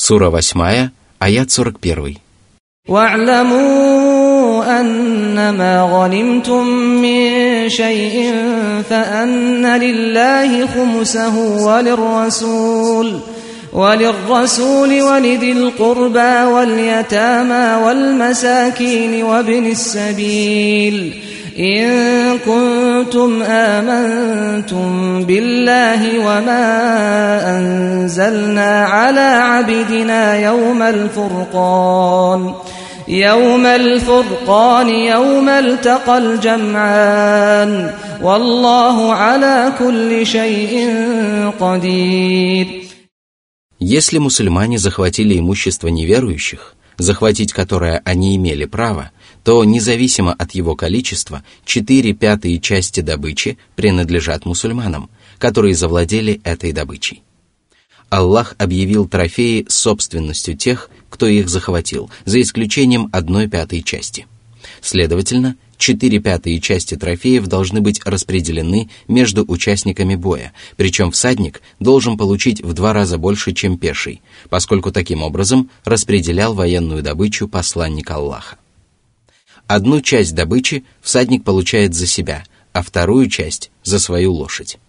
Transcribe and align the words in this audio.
Сура 0.00 0.30
8, 0.30 0.90
аят 1.20 1.50
41. 1.50 2.16
واعلموا 2.88 4.80
أنما 4.80 5.82
غنمتم 5.82 6.66
من 7.02 7.68
شيء 7.68 8.34
فأن 8.90 9.66
لله 9.66 10.66
خمسه 10.66 11.38
وللرسول 11.66 13.20
وللرسول 13.72 15.02
ولذي 15.02 15.52
القربى 15.52 16.34
واليتامى 16.44 17.84
والمساكين 17.84 19.22
وابن 19.22 19.66
السبيل 19.66 21.14
إن 21.58 22.38
كنتم 22.38 23.42
آمنتم 23.42 25.22
بالله 25.24 26.18
وما 26.18 26.66
أنزلنا 27.58 28.84
على 28.84 29.20
عبدنا 29.20 30.38
يوم 30.38 30.82
الفرقان 30.82 32.54
يوم 33.08 33.66
الفرقان 33.66 34.88
يوم 34.88 35.48
التقى 35.48 36.18
الجمعان 36.18 37.90
والله 38.22 39.12
على 39.12 39.72
كل 39.78 40.26
شيء 40.26 40.90
قدير 41.60 42.66
Если 43.78 44.18
мусульмане 44.18 44.78
захватили 44.78 45.38
имущество 45.38 45.88
неверующих, 45.88 46.74
захватить 46.98 47.52
которое 47.52 48.00
они 48.04 48.34
имели 48.36 48.64
право, 48.64 49.10
то 49.43 49.63
независимо 49.63 50.33
от 50.33 50.51
его 50.51 50.75
количества, 50.75 51.43
четыре 51.65 52.13
пятые 52.13 52.59
части 52.59 53.01
добычи 53.01 53.57
принадлежат 53.75 54.45
мусульманам, 54.45 55.09
которые 55.37 55.75
завладели 55.75 56.39
этой 56.43 56.71
добычей. 56.71 57.23
Аллах 58.09 58.55
объявил 58.57 59.07
трофеи 59.07 59.65
собственностью 59.69 60.55
тех, 60.57 60.89
кто 61.09 61.27
их 61.27 61.49
захватил, 61.49 62.11
за 62.25 62.41
исключением 62.41 63.09
одной 63.11 63.47
пятой 63.47 63.81
части. 63.81 64.27
Следовательно, 64.81 65.55
четыре 65.77 66.19
пятые 66.19 66.59
части 66.59 66.95
трофеев 66.95 67.47
должны 67.47 67.81
быть 67.81 68.01
распределены 68.05 68.89
между 69.07 69.43
участниками 69.47 70.15
боя, 70.15 70.53
причем 70.75 71.11
всадник 71.11 71.61
должен 71.79 72.17
получить 72.17 72.61
в 72.61 72.73
два 72.73 72.93
раза 72.93 73.17
больше, 73.17 73.53
чем 73.53 73.77
пеший, 73.77 74.21
поскольку 74.49 74.91
таким 74.91 75.23
образом 75.23 75.69
распределял 75.85 76.53
военную 76.53 77.01
добычу 77.01 77.47
посланник 77.47 78.11
Аллаха. 78.11 78.57
Одну 79.73 80.01
часть 80.01 80.35
добычи 80.35 80.83
всадник 80.99 81.45
получает 81.45 81.93
за 81.93 82.05
себя, 82.05 82.43
а 82.73 82.83
вторую 82.83 83.29
часть– 83.29 83.71
за 83.83 83.99
свою 83.99 84.33
лошадь. 84.33 84.79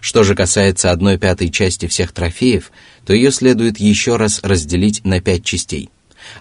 Что 0.00 0.22
же 0.22 0.36
касается 0.36 0.92
одной 0.92 1.18
пятой 1.18 1.50
части 1.50 1.88
всех 1.88 2.12
трофеев, 2.12 2.70
то 3.04 3.12
ее 3.12 3.32
следует 3.32 3.80
еще 3.80 4.14
раз 4.14 4.38
разделить 4.44 5.04
на 5.04 5.20
пять 5.20 5.44
частей. 5.44 5.90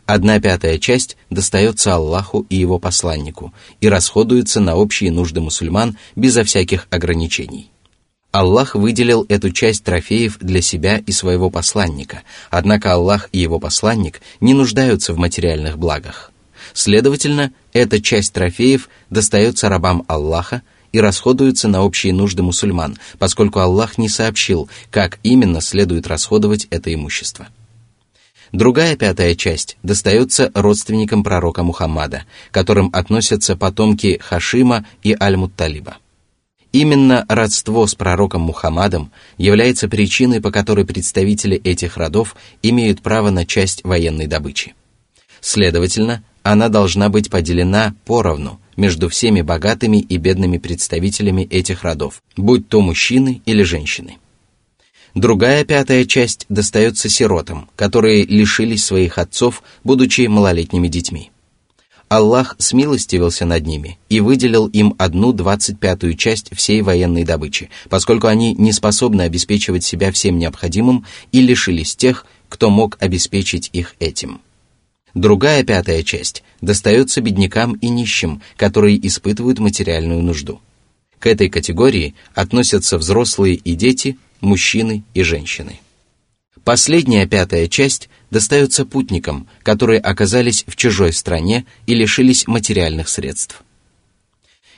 Одна 0.05 0.39
пятая 0.39 0.78
часть 0.78 1.17
достается 1.31 1.95
Аллаху 1.95 2.45
и 2.47 2.55
его 2.58 2.78
посланнику 2.78 3.52
и 3.81 3.89
расходуется 3.89 4.59
на 4.59 4.75
общие 4.75 5.11
нужды 5.11 5.41
мусульман 5.41 5.97
безо 6.16 6.44
всяких 6.44 6.85
ограничений. 6.91 7.72
Аллах 8.31 8.75
выделил 8.75 9.25
эту 9.30 9.50
часть 9.50 9.83
трофеев 9.83 10.38
для 10.38 10.61
себя 10.61 11.00
и 11.00 11.11
своего 11.11 11.50
посланника, 11.50 12.22
однако 12.52 12.94
Аллах 12.94 13.30
и 13.31 13.39
его 13.39 13.59
посланник 13.59 14.22
не 14.41 14.53
нуждаются 14.53 15.11
в 15.11 15.17
материальных 15.17 15.80
благах– 15.80 16.31
Следовательно, 16.78 17.53
эта 17.73 18.00
часть 18.00 18.33
трофеев 18.33 18.88
достается 19.09 19.67
рабам 19.67 20.03
Аллаха 20.08 20.61
и 20.92 21.00
расходуется 21.00 21.67
на 21.67 21.81
общие 21.81 22.14
нужды 22.14 22.44
мусульман, 22.44 23.00
поскольку 23.17 23.61
Аллах 23.61 23.97
не 23.97 24.09
сообщил, 24.09 24.69
как 24.92 25.17
именно 25.23 25.59
следует 25.59 26.06
расходовать 26.06 26.67
это 26.69 26.94
имущество. 26.94 27.47
Другая 28.52 28.95
пятая 28.95 29.34
часть 29.34 29.75
достается 29.81 30.52
родственникам 30.53 31.23
пророка 31.23 31.64
Мухаммада, 31.64 32.25
которым 32.52 32.91
относятся 32.94 33.56
потомки 33.56 34.19
Хашима 34.22 34.86
и 35.02 35.18
Аль-Мутталиба. 35.19 35.97
Именно 36.74 37.25
родство 37.28 37.88
с 37.88 37.96
пророком 37.96 38.41
Мухаммадом 38.41 39.12
является 39.40 39.88
причиной, 39.88 40.41
по 40.41 40.51
которой 40.51 40.85
представители 40.85 41.57
этих 41.57 41.97
родов 41.97 42.35
имеют 42.62 43.01
право 43.01 43.31
на 43.31 43.47
часть 43.47 43.84
военной 43.84 44.28
добычи. 44.28 44.75
Следовательно, 45.41 46.24
она 46.52 46.69
должна 46.69 47.09
быть 47.09 47.30
поделена 47.30 47.94
поровну 48.06 48.59
между 48.78 49.09
всеми 49.09 49.41
богатыми 49.41 49.97
и 49.97 50.16
бедными 50.16 50.58
представителями 50.58 51.41
этих 51.41 51.84
родов, 51.84 52.22
будь 52.38 52.69
то 52.69 52.80
мужчины 52.80 53.41
или 53.46 53.63
женщины. 53.63 54.18
Другая 55.13 55.66
пятая 55.66 56.06
часть 56.06 56.46
достается 56.47 57.09
сиротам, 57.09 57.69
которые 57.75 58.24
лишились 58.24 58.86
своих 58.86 59.18
отцов, 59.18 59.62
будучи 59.84 60.22
малолетними 60.28 60.88
детьми. 60.88 61.31
Аллах 62.07 62.56
смилостивился 62.59 63.46
над 63.46 63.66
ними 63.68 63.97
и 64.07 64.22
выделил 64.22 64.68
им 64.68 64.96
одну 64.97 65.34
двадцать 65.34 65.80
пятую 65.80 66.13
часть 66.13 66.56
всей 66.56 66.81
военной 66.81 67.25
добычи, 67.25 67.69
поскольку 67.90 68.28
они 68.28 68.53
не 68.53 68.72
способны 68.72 69.24
обеспечивать 69.24 69.84
себя 69.84 70.13
всем 70.13 70.38
необходимым 70.38 71.03
и 71.34 71.41
лишились 71.41 71.97
тех, 71.97 72.25
кто 72.47 72.69
мог 72.69 72.96
обеспечить 73.02 73.69
их 73.74 73.96
этим. 74.00 74.40
Другая 75.17 75.63
пятая 75.63 76.03
часть 76.03 76.44
достается 76.61 77.22
беднякам 77.22 77.73
и 77.73 77.89
нищим, 77.89 78.44
которые 78.55 78.95
испытывают 79.07 79.57
материальную 79.57 80.22
нужду. 80.22 80.61
К 81.17 81.25
этой 81.25 81.50
категории 81.50 82.13
относятся 82.35 83.00
взрослые 83.00 83.56
и 83.56 83.73
дети, 83.73 84.19
мужчины 84.41 85.03
и 85.16 85.23
женщины. 85.23 85.79
Последняя 86.63 87.25
пятая 87.25 87.67
часть 87.67 88.09
достается 88.29 88.85
путникам, 88.85 89.47
которые 89.63 90.00
оказались 90.01 90.63
в 90.67 90.75
чужой 90.75 91.11
стране 91.13 91.66
и 91.88 91.95
лишились 91.95 92.45
материальных 92.45 93.09
средств. 93.09 93.63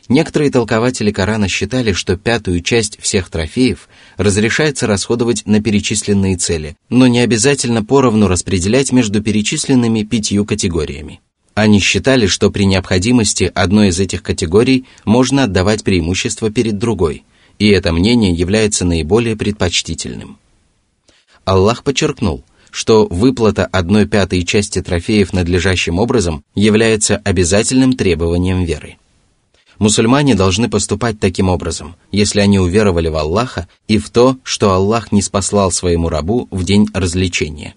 Некоторые 0.09 0.49
толкователи 0.49 1.11
Корана 1.11 1.47
считали, 1.47 1.93
что 1.93 2.17
пятую 2.17 2.61
часть 2.61 2.99
всех 2.99 3.29
трофеев 3.29 3.87
разрешается 4.17 4.87
расходовать 4.87 5.45
на 5.45 5.61
перечисленные 5.61 6.35
цели, 6.35 6.75
но 6.89 7.05
не 7.05 7.19
обязательно 7.19 7.85
поровну 7.85 8.27
распределять 8.27 8.91
между 8.91 9.21
перечисленными 9.21 10.01
пятью 10.01 10.45
категориями. 10.45 11.21
Они 11.53 11.79
считали, 11.79 12.25
что 12.25 12.49
при 12.49 12.63
необходимости 12.63 13.51
одной 13.53 13.89
из 13.89 13.99
этих 13.99 14.23
категорий 14.23 14.85
можно 15.05 15.43
отдавать 15.43 15.83
преимущество 15.83 16.49
перед 16.49 16.79
другой, 16.79 17.23
и 17.59 17.67
это 17.67 17.93
мнение 17.93 18.33
является 18.33 18.85
наиболее 18.85 19.35
предпочтительным. 19.35 20.39
Аллах 21.45 21.83
подчеркнул, 21.83 22.43
что 22.71 23.05
выплата 23.05 23.67
одной 23.67 24.07
пятой 24.07 24.43
части 24.43 24.81
трофеев 24.81 25.33
надлежащим 25.33 25.99
образом 25.99 26.43
является 26.55 27.17
обязательным 27.17 27.93
требованием 27.93 28.63
веры. 28.63 28.97
Мусульмане 29.79 30.35
должны 30.35 30.69
поступать 30.69 31.21
таким 31.21 31.47
образом, 31.47 31.95
если 32.11 32.41
они 32.41 32.59
уверовали 32.59 33.07
в 33.07 33.15
Аллаха 33.15 33.69
и 33.87 33.97
в 33.97 34.09
то, 34.09 34.37
что 34.43 34.73
Аллах 34.73 35.13
не 35.13 35.21
спаслал 35.21 35.71
своему 35.71 36.09
рабу 36.09 36.49
в 36.51 36.65
день 36.65 36.87
развлечения. 36.93 37.75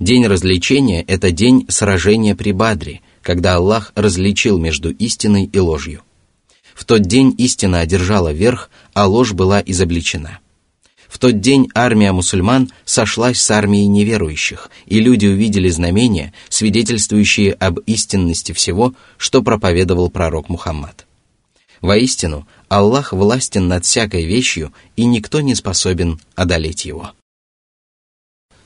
День 0.00 0.26
развлечения– 0.26 1.02
это 1.06 1.30
день 1.30 1.66
сражения 1.68 2.34
при 2.34 2.50
Бадре, 2.50 3.00
когда 3.22 3.54
Аллах 3.54 3.92
различил 3.94 4.58
между 4.58 4.90
истиной 4.90 5.44
и 5.44 5.58
ложью. 5.60 6.02
В 6.74 6.84
тот 6.84 7.02
день 7.02 7.32
истина 7.38 7.78
одержала 7.78 8.32
верх, 8.32 8.68
а 8.92 9.06
ложь 9.06 9.32
была 9.32 9.62
изобличена. 9.64 10.40
В 11.13 11.17
тот 11.17 11.41
день 11.41 11.69
армия 11.73 12.11
мусульман 12.11 12.71
сошлась 12.85 13.41
с 13.41 13.51
армией 13.51 13.87
неверующих, 13.87 14.69
и 14.85 14.99
люди 14.99 15.25
увидели 15.25 15.69
знамения, 15.69 16.33
свидетельствующие 16.49 17.53
об 17.53 17.79
истинности 17.79 18.51
всего, 18.51 18.93
что 19.17 19.41
проповедовал 19.41 20.09
пророк 20.09 20.49
Мухаммад. 20.49 21.07
Воистину, 21.81 22.47
Аллах 22.67 23.13
властен 23.13 23.67
над 23.67 23.85
всякой 23.85 24.25
вещью, 24.25 24.71
и 24.95 25.05
никто 25.05 25.41
не 25.41 25.55
способен 25.55 26.19
одолеть 26.35 26.85
его. 26.85 27.11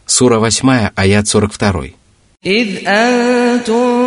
Сура 0.06 0.40
8, 0.40 0.92
аят 0.96 1.28
42. 1.28 1.94
إذ 2.46 2.88
أنتم 2.88 4.07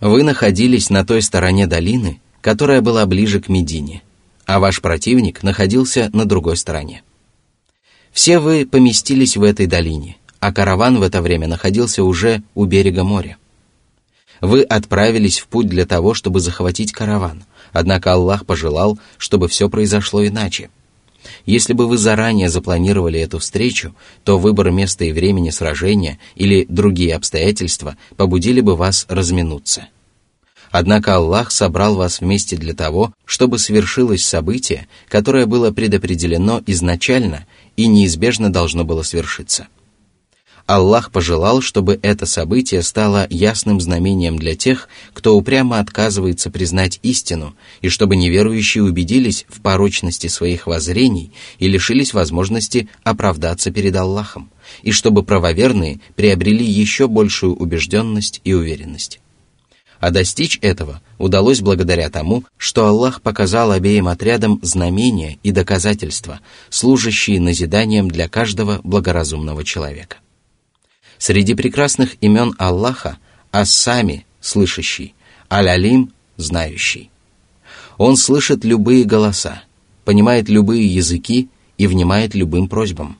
Вы 0.00 0.22
находились 0.22 0.90
на 0.90 1.04
той 1.04 1.22
стороне 1.22 1.66
долины, 1.66 2.20
которая 2.40 2.80
была 2.80 3.06
ближе 3.06 3.40
к 3.40 3.48
Медине, 3.48 4.02
а 4.46 4.58
ваш 4.58 4.80
противник 4.80 5.42
находился 5.42 6.10
на 6.12 6.24
другой 6.24 6.56
стороне. 6.56 7.02
Все 8.12 8.38
вы 8.38 8.66
поместились 8.66 9.36
в 9.36 9.42
этой 9.42 9.66
долине, 9.66 10.16
а 10.40 10.52
караван 10.52 10.98
в 10.98 11.02
это 11.02 11.22
время 11.22 11.46
находился 11.46 12.02
уже 12.02 12.42
у 12.54 12.64
берега 12.64 13.04
моря. 13.04 13.36
Вы 14.40 14.62
отправились 14.62 15.38
в 15.38 15.48
путь 15.48 15.68
для 15.68 15.84
того, 15.84 16.14
чтобы 16.14 16.40
захватить 16.40 16.92
караван, 16.92 17.44
однако 17.72 18.14
Аллах 18.14 18.46
пожелал, 18.46 18.98
чтобы 19.18 19.48
все 19.48 19.68
произошло 19.68 20.26
иначе– 20.26 20.70
если 21.46 21.72
бы 21.72 21.86
вы 21.86 21.98
заранее 21.98 22.48
запланировали 22.48 23.20
эту 23.20 23.38
встречу, 23.38 23.94
то 24.24 24.38
выбор 24.38 24.70
места 24.70 25.04
и 25.04 25.12
времени 25.12 25.50
сражения 25.50 26.18
или 26.34 26.66
другие 26.68 27.14
обстоятельства 27.14 27.96
побудили 28.16 28.60
бы 28.60 28.76
вас 28.76 29.06
разминуться. 29.08 29.88
Однако 30.70 31.16
Аллах 31.16 31.50
собрал 31.50 31.96
вас 31.96 32.20
вместе 32.20 32.56
для 32.56 32.74
того, 32.74 33.12
чтобы 33.24 33.58
свершилось 33.58 34.24
событие, 34.24 34.86
которое 35.08 35.46
было 35.46 35.72
предопределено 35.72 36.62
изначально 36.66 37.46
и 37.76 37.86
неизбежно 37.88 38.52
должно 38.52 38.84
было 38.84 39.02
свершиться– 39.02 39.68
Аллах 40.70 41.10
пожелал, 41.10 41.62
чтобы 41.62 41.98
это 42.00 42.26
событие 42.26 42.84
стало 42.84 43.26
ясным 43.28 43.80
знамением 43.80 44.38
для 44.38 44.54
тех, 44.54 44.88
кто 45.12 45.36
упрямо 45.36 45.80
отказывается 45.80 46.48
признать 46.48 47.00
истину, 47.02 47.56
и 47.80 47.88
чтобы 47.88 48.14
неверующие 48.14 48.84
убедились 48.84 49.46
в 49.48 49.62
порочности 49.62 50.28
своих 50.28 50.68
воззрений 50.68 51.32
и 51.58 51.66
лишились 51.66 52.14
возможности 52.14 52.88
оправдаться 53.02 53.72
перед 53.72 53.96
Аллахом, 53.96 54.48
и 54.82 54.92
чтобы 54.92 55.24
правоверные 55.24 55.98
приобрели 56.14 56.64
еще 56.64 57.08
большую 57.08 57.56
убежденность 57.56 58.40
и 58.44 58.54
уверенность. 58.54 59.18
А 59.98 60.12
достичь 60.12 60.60
этого 60.62 61.02
удалось 61.18 61.62
благодаря 61.62 62.10
тому, 62.10 62.44
что 62.56 62.86
Аллах 62.86 63.22
показал 63.22 63.72
обеим 63.72 64.06
отрядам 64.06 64.60
знамения 64.62 65.36
и 65.42 65.50
доказательства, 65.50 66.38
служащие 66.68 67.40
назиданием 67.40 68.08
для 68.08 68.28
каждого 68.28 68.80
благоразумного 68.84 69.64
человека. 69.64 70.18
Среди 71.20 71.52
прекрасных 71.52 72.16
имен 72.22 72.54
Аллаха 72.58 73.18
Ассами– 73.50 74.24
слышащий, 74.40 75.14
Аль-Алим– 75.52 76.14
знающий. 76.38 77.10
Он 77.98 78.16
слышит 78.16 78.64
любые 78.64 79.04
голоса, 79.04 79.62
понимает 80.06 80.48
любые 80.48 80.86
языки 80.86 81.50
и 81.76 81.86
внимает 81.86 82.34
любым 82.34 82.68
просьбам. 82.68 83.18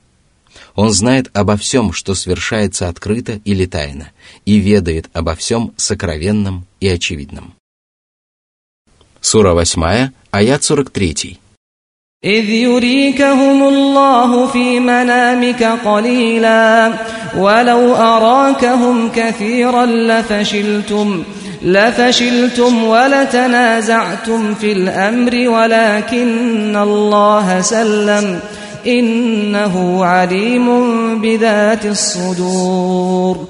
Он 0.75 0.91
знает 0.95 1.29
обо 1.35 1.59
всем, 1.59 1.93
что 1.93 2.15
совершается 2.15 2.89
открыто 2.89 3.39
или 3.45 3.67
тайно, 3.67 4.13
и 4.47 4.59
ведает 4.59 5.11
обо 5.13 5.35
всем 5.35 5.75
сокровенном 5.77 6.67
и 6.81 6.89
очевидном. 6.89 7.53
Сура 9.21 9.53
8, 9.53 10.11
аят 10.31 10.65
43. 10.65 11.39
إذ 12.26 12.50
يريكهم 12.50 13.64
الله 13.64 14.48
في 14.48 14.80
منامك 14.80 15.64
قليلا 15.64 16.94
ولو 17.38 17.96
أراكهم 17.96 19.10
كثيرا 19.16 19.86
لفشلتم 19.86 21.24
لفشلتم 21.62 22.84
ولتنازعتم 22.84 24.54
في 24.54 24.72
الأمر 24.72 25.50
ولكن 25.50 26.76
الله 26.76 27.62
سلم 27.62 28.40
إنه 28.88 30.06
عليم 30.06 30.68
بذات 31.22 31.86
الصدور 31.86 33.48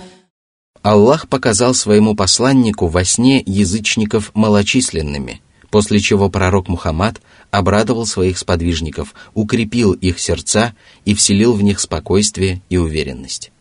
Аллах 0.86 1.28
показал 1.28 1.74
своему 1.74 2.14
посланнику 2.14 2.86
во 2.86 3.04
сне 3.04 3.42
язычников 3.44 4.30
малочисленными, 4.36 5.42
после 5.71 6.01
чего 6.01 6.29
пророк 6.29 6.69
Мухаммад 6.69 7.21
обрадовал 7.51 8.07
своих 8.07 8.39
сподвижников, 8.39 9.15
укрепил 9.35 9.93
их 9.93 10.19
сердца 10.19 10.75
и 11.05 11.15
вселил 11.15 11.53
в 11.55 11.63
них 11.63 11.81
спокойствие 11.81 12.63
и 12.69 12.77
уверенность. 12.77 13.53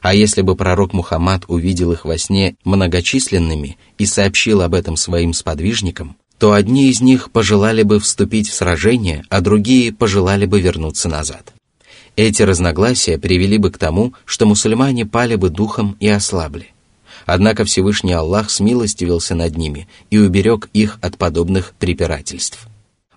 А 0.00 0.14
если 0.14 0.42
бы 0.42 0.54
пророк 0.54 0.92
Мухаммад 0.92 1.44
увидел 1.48 1.92
их 1.92 2.04
во 2.04 2.18
сне 2.18 2.56
многочисленными 2.64 3.78
и 3.96 4.04
сообщил 4.04 4.60
об 4.60 4.74
этом 4.74 4.96
своим 4.96 5.32
сподвижникам, 5.32 6.16
то 6.38 6.52
одни 6.52 6.90
из 6.90 7.00
них 7.00 7.30
пожелали 7.30 7.82
бы 7.84 7.98
вступить 8.00 8.50
в 8.50 8.54
сражение, 8.54 9.24
а 9.30 9.40
другие 9.40 9.94
пожелали 9.94 10.44
бы 10.44 10.60
вернуться 10.60 11.08
назад. 11.08 11.54
Эти 12.16 12.42
разногласия 12.42 13.18
привели 13.18 13.56
бы 13.56 13.70
к 13.70 13.78
тому, 13.78 14.12
что 14.26 14.44
мусульмане 14.44 15.06
пали 15.06 15.36
бы 15.36 15.48
духом 15.48 15.96
и 16.00 16.08
ослабли. 16.08 16.73
Однако 17.26 17.64
Всевышний 17.64 18.12
Аллах 18.12 18.50
смилостивился 18.50 19.34
над 19.34 19.56
ними 19.56 19.88
и 20.10 20.18
уберег 20.18 20.68
их 20.72 20.98
от 21.00 21.16
подобных 21.16 21.72
препирательств. 21.78 22.68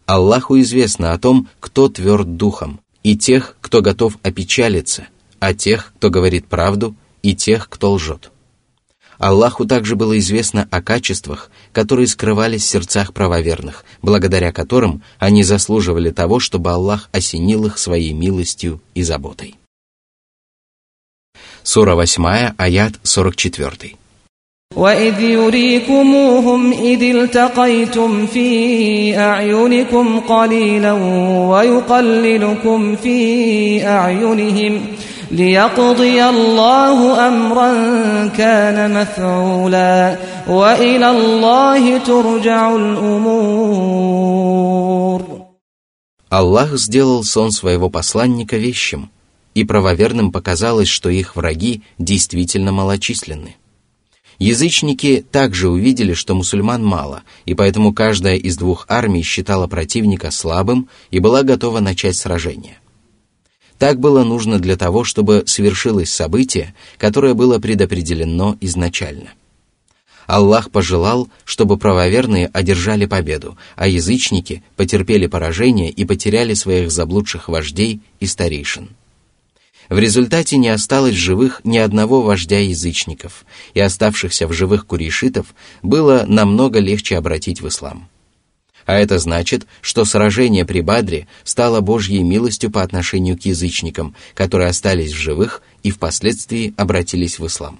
Аллаху 0.05 0.59
известно 0.59 1.11
о 1.11 1.17
том, 1.17 1.49
кто 1.59 1.89
тверд 1.89 2.37
духом, 2.37 2.79
и 3.03 3.17
тех, 3.17 3.57
кто 3.61 3.81
готов 3.81 4.17
опечалиться, 4.23 5.07
а 5.39 5.53
тех, 5.53 5.93
кто 5.97 6.09
говорит 6.09 6.47
правду, 6.47 6.95
и 7.21 7.35
тех, 7.35 7.67
кто 7.69 7.91
лжет. 7.91 8.31
Аллаху 9.17 9.65
также 9.65 9.95
было 9.95 10.17
известно 10.19 10.67
о 10.69 10.81
качествах, 10.81 11.49
которые 11.73 12.07
скрывались 12.07 12.63
в 12.63 12.69
сердцах 12.69 13.13
правоверных, 13.13 13.83
благодаря 14.01 14.51
которым 14.51 15.01
они 15.17 15.43
заслуживали 15.43 16.11
того, 16.11 16.39
чтобы 16.39 16.71
Аллах 16.71 17.09
осенил 17.11 17.65
их 17.65 17.79
своей 17.79 18.13
милостью 18.13 18.81
и 18.93 19.03
заботой 19.03 19.55
Сура 21.66 21.94
8, 21.94 22.54
аят 22.58 22.92
44. 23.04 24.02
وإذ 24.76 25.20
يريكموهم 25.20 26.72
إذ 26.72 27.02
التقيتم 27.02 28.26
في 28.26 29.18
أعينكم 29.18 30.20
قليلا 30.20 30.92
ويقللكم 31.48 32.96
في 32.96 33.86
أعينهم 33.86 34.80
ليقضي 35.30 36.24
الله 36.24 37.28
أمرا 37.28 37.72
كان 38.26 39.00
مفعولا 39.00 40.16
وإلى 40.48 41.10
الله 41.10 41.98
ترجع 41.98 42.76
الأمور 42.76 44.22
Аллах 46.32 46.78
сделал 46.78 47.24
сон 47.24 47.50
своего 47.52 47.90
посланника 47.90 48.56
вещим, 48.56 49.10
и 49.57 49.63
правоверным 49.63 50.31
показалось, 50.31 50.87
что 50.87 51.09
их 51.09 51.35
враги 51.35 51.81
действительно 51.97 52.71
малочисленны. 52.71 53.55
Язычники 54.37 55.25
также 55.31 55.67
увидели, 55.67 56.13
что 56.13 56.35
мусульман 56.35 56.85
мало, 56.85 57.23
и 57.45 57.55
поэтому 57.55 57.91
каждая 57.91 58.35
из 58.35 58.55
двух 58.55 58.85
армий 58.87 59.23
считала 59.23 59.65
противника 59.65 60.29
слабым 60.29 60.89
и 61.09 61.17
была 61.17 61.41
готова 61.41 61.79
начать 61.79 62.15
сражение. 62.15 62.77
Так 63.79 63.99
было 63.99 64.23
нужно 64.23 64.59
для 64.59 64.75
того, 64.77 65.03
чтобы 65.03 65.45
свершилось 65.47 66.11
событие, 66.11 66.75
которое 66.99 67.33
было 67.33 67.57
предопределено 67.57 68.57
изначально. 68.61 69.31
Аллах 70.27 70.69
пожелал, 70.69 71.29
чтобы 71.45 71.77
правоверные 71.77 72.45
одержали 72.53 73.07
победу, 73.07 73.57
а 73.75 73.87
язычники 73.87 74.61
потерпели 74.75 75.25
поражение 75.25 75.89
и 75.89 76.05
потеряли 76.05 76.53
своих 76.53 76.91
заблудших 76.91 77.49
вождей 77.49 78.01
и 78.19 78.27
старейшин. 78.27 78.89
В 79.89 79.99
результате 79.99 80.57
не 80.57 80.67
осталось 80.67 81.15
живых 81.15 81.61
ни 81.63 81.77
одного 81.77 82.21
вождя 82.21 82.59
язычников, 82.59 83.45
и 83.73 83.79
оставшихся 83.79 84.47
в 84.47 84.53
живых 84.53 84.85
курейшитов 84.85 85.47
было 85.81 86.25
намного 86.27 86.79
легче 86.79 87.17
обратить 87.17 87.61
в 87.61 87.67
ислам. 87.67 88.09
А 88.85 88.95
это 88.95 89.19
значит, 89.19 89.65
что 89.81 90.05
сражение 90.05 90.65
при 90.65 90.81
Бадре 90.81 91.27
стало 91.43 91.81
Божьей 91.81 92.23
милостью 92.23 92.71
по 92.71 92.81
отношению 92.81 93.37
к 93.37 93.41
язычникам, 93.41 94.15
которые 94.33 94.69
остались 94.69 95.11
в 95.11 95.17
живых 95.17 95.61
и 95.83 95.91
впоследствии 95.91 96.73
обратились 96.77 97.39
в 97.39 97.45
ислам. 97.45 97.79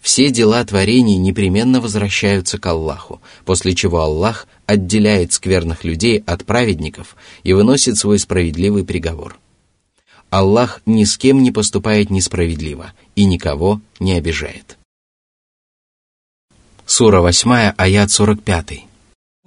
Все 0.00 0.30
дела 0.30 0.64
творений 0.64 1.16
непременно 1.16 1.80
возвращаются 1.80 2.58
к 2.58 2.66
Аллаху, 2.66 3.20
после 3.44 3.74
чего 3.74 4.00
Аллах 4.00 4.46
отделяет 4.64 5.32
скверных 5.32 5.84
людей 5.84 6.22
от 6.24 6.44
праведников 6.44 7.16
и 7.42 7.52
выносит 7.52 7.96
свой 7.96 8.18
справедливый 8.18 8.84
приговор– 8.84 9.38
Аллах 10.29 10.81
ни 10.85 11.05
с 11.05 11.17
кем 11.17 11.43
не 11.43 11.51
поступает 11.51 12.09
несправедливо 12.09 12.93
и 13.15 13.25
никого 13.25 13.81
не 13.99 14.13
обижает. 14.13 14.77
Сура 16.85 17.21
8, 17.21 17.73
аят 17.77 18.11
45. 18.11 18.93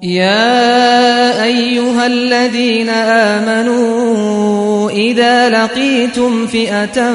يا 0.03 1.45
أيها 1.45 2.07
الذين 2.07 2.88
آمنوا 3.33 4.91
إذا 4.91 5.49
لقيتم 5.49 6.47
فئة 6.47 7.12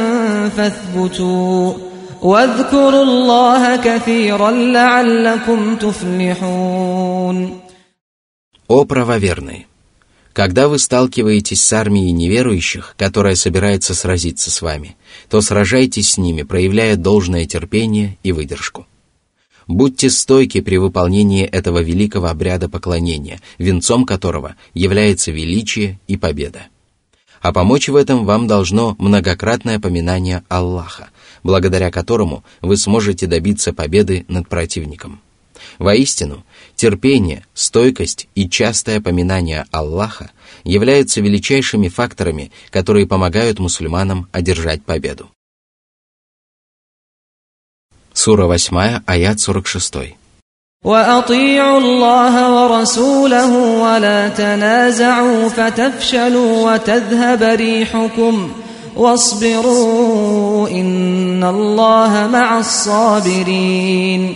فاثبتوا 0.49 1.73
واذكروا 2.21 3.03
الله 3.03 3.75
كثيرا 3.75 4.51
لعلكم 4.51 5.75
تفلحون 5.75 7.61
О 8.67 8.85
правоверные! 8.85 9.65
Когда 10.36 10.68
вы 10.68 10.78
сталкиваетесь 10.78 11.64
с 11.64 11.72
армией 11.72 12.12
неверующих, 12.12 12.94
которая 12.98 13.36
собирается 13.36 13.94
сразиться 13.94 14.50
с 14.50 14.60
вами, 14.60 14.94
то 15.30 15.40
сражайтесь 15.40 16.10
с 16.10 16.18
ними, 16.18 16.42
проявляя 16.42 16.96
должное 16.96 17.46
терпение 17.46 18.18
и 18.22 18.32
выдержку. 18.32 18.86
Будьте 19.66 20.10
стойки 20.10 20.60
при 20.60 20.76
выполнении 20.76 21.46
этого 21.46 21.78
великого 21.78 22.26
обряда 22.26 22.68
поклонения, 22.68 23.40
венцом 23.56 24.04
которого 24.04 24.56
является 24.74 25.30
величие 25.30 25.98
и 26.06 26.18
победа. 26.18 26.66
А 27.40 27.50
помочь 27.50 27.88
в 27.88 27.96
этом 27.96 28.26
вам 28.26 28.46
должно 28.46 28.94
многократное 28.98 29.80
поминание 29.80 30.44
Аллаха, 30.50 31.08
благодаря 31.44 31.90
которому 31.90 32.44
вы 32.60 32.76
сможете 32.76 33.26
добиться 33.26 33.72
победы 33.72 34.26
над 34.28 34.46
противником. 34.50 35.22
Воистину, 35.78 36.44
терпение, 36.75 37.45
стойкость 37.53 38.27
и 38.35 38.49
частое 38.49 39.01
поминание 39.01 39.65
Аллаха 39.71 40.31
являются 40.63 41.21
величайшими 41.21 41.87
факторами, 41.87 42.51
которые 42.69 43.07
помогают 43.07 43.59
мусульманам 43.59 44.27
одержать 44.31 44.83
победу. 44.83 45.31
Сура 48.13 48.45
8, 48.45 49.03
аят 49.05 49.39
46. 49.39 50.15
وأطيعوا 50.83 51.79
الله 51.79 52.35
ورسوله 52.55 53.53
ولا 53.83 54.29
تنازعوا 54.29 55.49
فتفشلوا 55.49 56.73
وتذهب 56.73 57.43
ريحكم 57.43 58.51
واصبروا 58.95 60.69
إن 60.69 61.43
الله 61.43 62.27
مع 62.27 62.59
الصابرين 62.59 64.35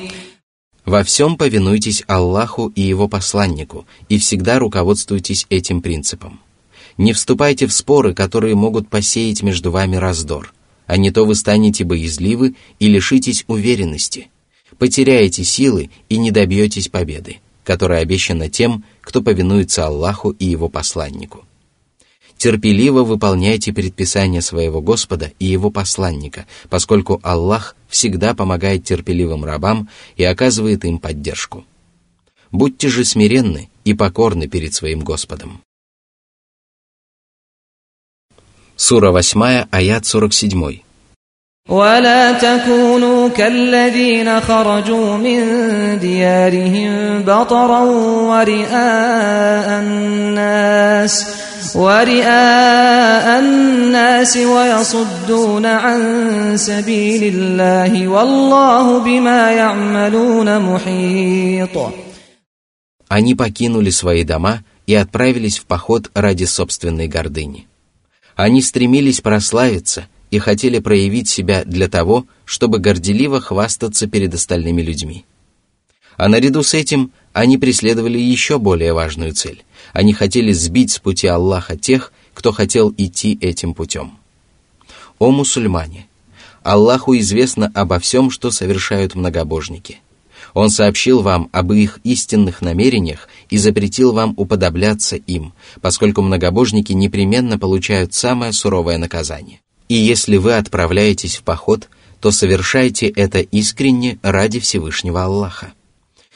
во 0.85 1.05
всем 1.05 1.37
повинуйтесь 1.37 2.03
Аллаху 2.07 2.73
и 2.75 2.81
Его 2.81 3.09
посланнику 3.09 3.87
и 4.09 4.19
всегда 4.19 4.59
руководствуйтесь 4.59 5.47
этим 5.51 5.83
принципом. 5.83 6.41
Не 6.97 7.13
вступайте 7.13 7.67
в 7.67 7.73
споры, 7.73 8.15
которые 8.15 8.55
могут 8.55 8.89
посеять 8.89 9.43
между 9.43 9.71
вами 9.71 9.97
раздор, 9.97 10.53
а 10.87 10.97
не 10.97 11.11
то 11.11 11.25
вы 11.25 11.35
станете 11.35 11.85
боязливы 11.85 12.55
и 12.79 12.89
лишитесь 12.89 13.45
уверенности, 13.47 14.29
потеряете 14.79 15.45
силы 15.45 15.91
и 16.09 16.17
не 16.17 16.31
добьетесь 16.31 16.89
победы, 16.89 17.39
которая 17.65 18.03
обещана 18.03 18.49
тем, 18.49 18.85
кто 19.01 19.23
повинуется 19.23 19.87
Аллаху 19.87 20.31
и 20.31 20.47
Его 20.47 20.69
посланнику 20.69 21.45
терпеливо 22.40 23.04
выполняйте 23.04 23.74
предписания 23.74 24.42
своего 24.42 24.82
Господа 24.82 25.32
и 25.40 25.46
Его 25.46 25.72
посланника, 25.72 26.46
поскольку 26.70 27.20
Аллах 27.24 27.76
всегда 27.88 28.34
помогает 28.34 28.84
терпеливым 28.84 29.46
рабам 29.46 29.90
и 30.16 30.24
оказывает 30.24 30.86
им 30.86 31.00
поддержку. 31.00 31.66
Будьте 32.52 32.90
же 32.90 33.04
смиренны 33.06 33.70
и 33.84 33.94
покорны 33.94 34.48
перед 34.48 34.74
своим 34.74 35.02
Господом. 35.02 35.62
Сура 38.76 39.12
8, 39.12 39.68
аят 39.72 40.06
47. 40.06 40.82
ولا 41.70 42.32
تكونوا 42.32 43.30
كالذين 43.30 44.42
خرجوا 44.42 45.18
من 45.18 45.40
ديارهم 46.00 47.22
بطرا 47.24 47.82
ورئاء 48.30 49.80
الناس 49.82 51.39
ورئاء 51.76 53.40
الناس 53.40 54.38
ويصدون 54.38 55.66
عن 55.66 56.00
سبيل 56.58 57.24
الله 57.36 58.08
والله 58.08 59.00
بما 59.00 59.52
يعملون 59.52 60.60
محيط 60.60 61.78
Они 63.08 63.36
покинули 63.36 63.92
свои 63.92 64.24
дома 64.24 64.64
и 64.88 64.96
отправились 64.96 65.60
в 65.60 65.66
поход 65.66 66.10
ради 66.14 66.46
собственной 66.46 67.08
гордыни. 67.08 67.68
Они 68.36 68.62
стремились 68.62 69.22
прославиться 69.22 70.08
и 70.32 70.40
хотели 70.40 70.80
проявить 70.80 71.30
себя 71.30 71.64
для 71.64 71.88
того, 71.88 72.26
чтобы 72.46 72.80
горделиво 72.80 73.40
хвастаться 73.40 74.08
перед 74.08 74.34
остальными 74.34 74.82
людьми. 74.82 75.26
А 76.18 76.28
наряду 76.28 76.64
с 76.64 76.74
этим 76.74 77.12
они 77.33 77.59
преследовали 77.59 78.19
еще 78.19 78.59
более 78.59 78.93
важную 78.93 79.33
цель. 79.33 79.65
Они 79.93 80.13
хотели 80.13 80.53
сбить 80.53 80.93
с 80.93 80.99
пути 80.99 81.27
Аллаха 81.27 81.77
тех, 81.77 82.13
кто 82.35 82.53
хотел 82.53 82.93
идти 82.97 83.39
этим 83.41 83.75
путем. 83.75 84.19
О 85.19 85.31
мусульмане! 85.31 86.07
Аллаху 86.63 87.17
известно 87.19 87.71
обо 87.75 87.99
всем, 87.99 88.31
что 88.31 88.51
совершают 88.51 89.15
многобожники. 89.15 90.01
Он 90.53 90.69
сообщил 90.69 91.23
вам 91.23 91.49
об 91.53 91.73
их 91.73 92.01
истинных 92.03 92.61
намерениях 92.61 93.29
и 93.51 93.57
запретил 93.57 94.13
вам 94.13 94.35
уподобляться 94.37 95.17
им, 95.17 95.53
поскольку 95.81 96.23
многобожники 96.23 96.93
непременно 96.93 97.59
получают 97.59 98.15
самое 98.15 98.53
суровое 98.53 98.99
наказание. 98.99 99.61
И 99.89 99.95
если 99.95 100.37
вы 100.37 100.55
отправляетесь 100.55 101.37
в 101.37 101.43
поход, 101.43 101.89
то 102.21 102.31
совершайте 102.31 103.09
это 103.09 103.41
искренне 103.41 104.19
ради 104.23 104.61
Всевышнего 104.61 105.25
Аллаха. 105.25 105.73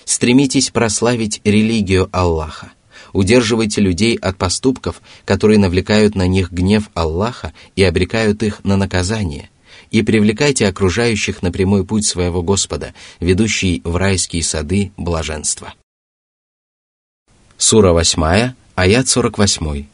Стремитесь 0.04 0.70
прославить 0.70 1.40
религию 1.44 2.08
Аллаха. 2.12 2.72
Удерживайте 3.12 3.80
людей 3.80 4.16
от 4.16 4.36
поступков, 4.36 5.00
которые 5.24 5.58
навлекают 5.58 6.14
на 6.14 6.26
них 6.26 6.50
гнев 6.50 6.90
Аллаха 6.94 7.52
и 7.76 7.82
обрекают 7.84 8.42
их 8.42 8.64
на 8.64 8.76
наказание. 8.76 9.50
И 9.90 10.02
привлекайте 10.02 10.66
окружающих 10.66 11.42
на 11.42 11.52
прямой 11.52 11.84
путь 11.84 12.06
своего 12.06 12.42
Господа, 12.42 12.94
ведущий 13.20 13.80
в 13.84 13.96
райские 13.96 14.42
сады 14.42 14.92
блаженства. 14.96 15.74
Сура 17.56 17.92
8, 17.92 18.54
аят 18.74 19.08
48. 19.08 19.93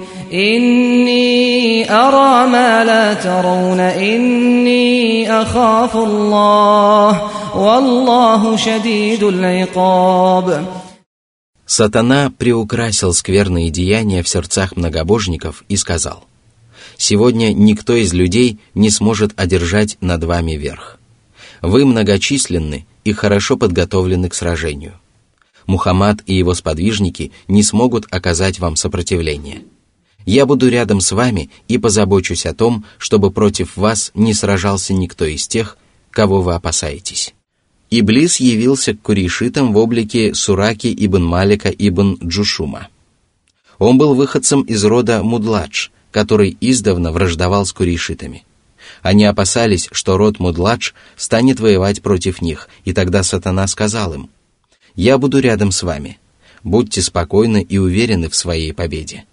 إني 0.32 1.90
أرى 1.90 2.50
ما 2.50 2.84
لا 2.84 3.14
ترون 3.14 3.80
إني 3.80 5.30
أخاف 5.30 5.96
الله 5.96 7.30
والله 7.56 8.56
شديد 8.56 9.22
العقاب 9.22 10.66
Сатана 11.68 12.30
приукрасил 12.30 13.12
скверные 13.12 13.70
деяния 13.70 14.22
в 14.22 14.28
сердцах 14.28 14.76
многобожников 14.76 15.64
и 15.68 15.76
сказал, 15.76 16.24
«Сегодня 16.96 17.52
никто 17.52 17.94
из 17.94 18.12
людей 18.14 18.58
не 18.74 18.88
сможет 18.88 19.32
одержать 19.36 19.98
над 20.00 20.22
вами 20.22 20.52
верх. 20.52 20.98
Вы 21.62 21.84
многочисленны 21.84 22.86
и 23.04 23.12
хорошо 23.12 23.56
подготовлены 23.56 24.28
к 24.28 24.34
сражению. 24.34 24.94
Мухаммад 25.66 26.18
и 26.26 26.34
его 26.34 26.54
сподвижники 26.54 27.32
не 27.48 27.64
смогут 27.64 28.06
оказать 28.10 28.60
вам 28.60 28.76
сопротивление. 28.76 29.62
Я 30.25 30.45
буду 30.45 30.69
рядом 30.69 31.01
с 31.01 31.11
вами 31.11 31.49
и 31.67 31.77
позабочусь 31.77 32.45
о 32.45 32.53
том, 32.53 32.85
чтобы 32.97 33.31
против 33.31 33.75
вас 33.77 34.11
не 34.13 34.33
сражался 34.33 34.93
никто 34.93 35.25
из 35.25 35.47
тех, 35.47 35.77
кого 36.11 36.41
вы 36.41 36.53
опасаетесь». 36.53 37.33
Иблис 37.93 38.39
явился 38.39 38.93
к 38.93 39.01
курейшитам 39.01 39.73
в 39.73 39.77
облике 39.77 40.33
Сураки 40.33 40.95
ибн 40.97 41.25
Малика 41.25 41.69
ибн 41.69 42.17
Джушума. 42.23 42.87
Он 43.79 43.97
был 43.97 44.15
выходцем 44.15 44.61
из 44.61 44.85
рода 44.85 45.23
Мудладж, 45.23 45.89
который 46.09 46.55
издавна 46.61 47.11
враждовал 47.11 47.65
с 47.65 47.73
курейшитами. 47.73 48.45
Они 49.01 49.25
опасались, 49.25 49.89
что 49.91 50.17
род 50.17 50.39
Мудладж 50.39 50.93
станет 51.17 51.59
воевать 51.59 52.01
против 52.01 52.41
них, 52.41 52.69
и 52.85 52.93
тогда 52.93 53.23
сатана 53.23 53.67
сказал 53.67 54.13
им, 54.13 54.29
«Я 54.95 55.17
буду 55.17 55.39
рядом 55.39 55.71
с 55.71 55.83
вами. 55.83 56.17
Будьте 56.63 57.01
спокойны 57.01 57.61
и 57.61 57.77
уверены 57.77 58.29
в 58.29 58.35
своей 58.35 58.73
победе». 58.73 59.25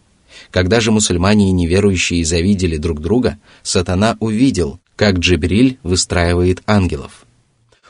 Когда 0.50 0.80
же 0.80 0.90
мусульмане 0.90 1.48
и 1.48 1.52
неверующие 1.52 2.24
завидели 2.24 2.76
друг 2.76 3.00
друга, 3.00 3.38
сатана 3.62 4.16
увидел, 4.20 4.78
как 4.96 5.18
Джибриль 5.18 5.78
выстраивает 5.82 6.62
ангелов– 6.66 7.24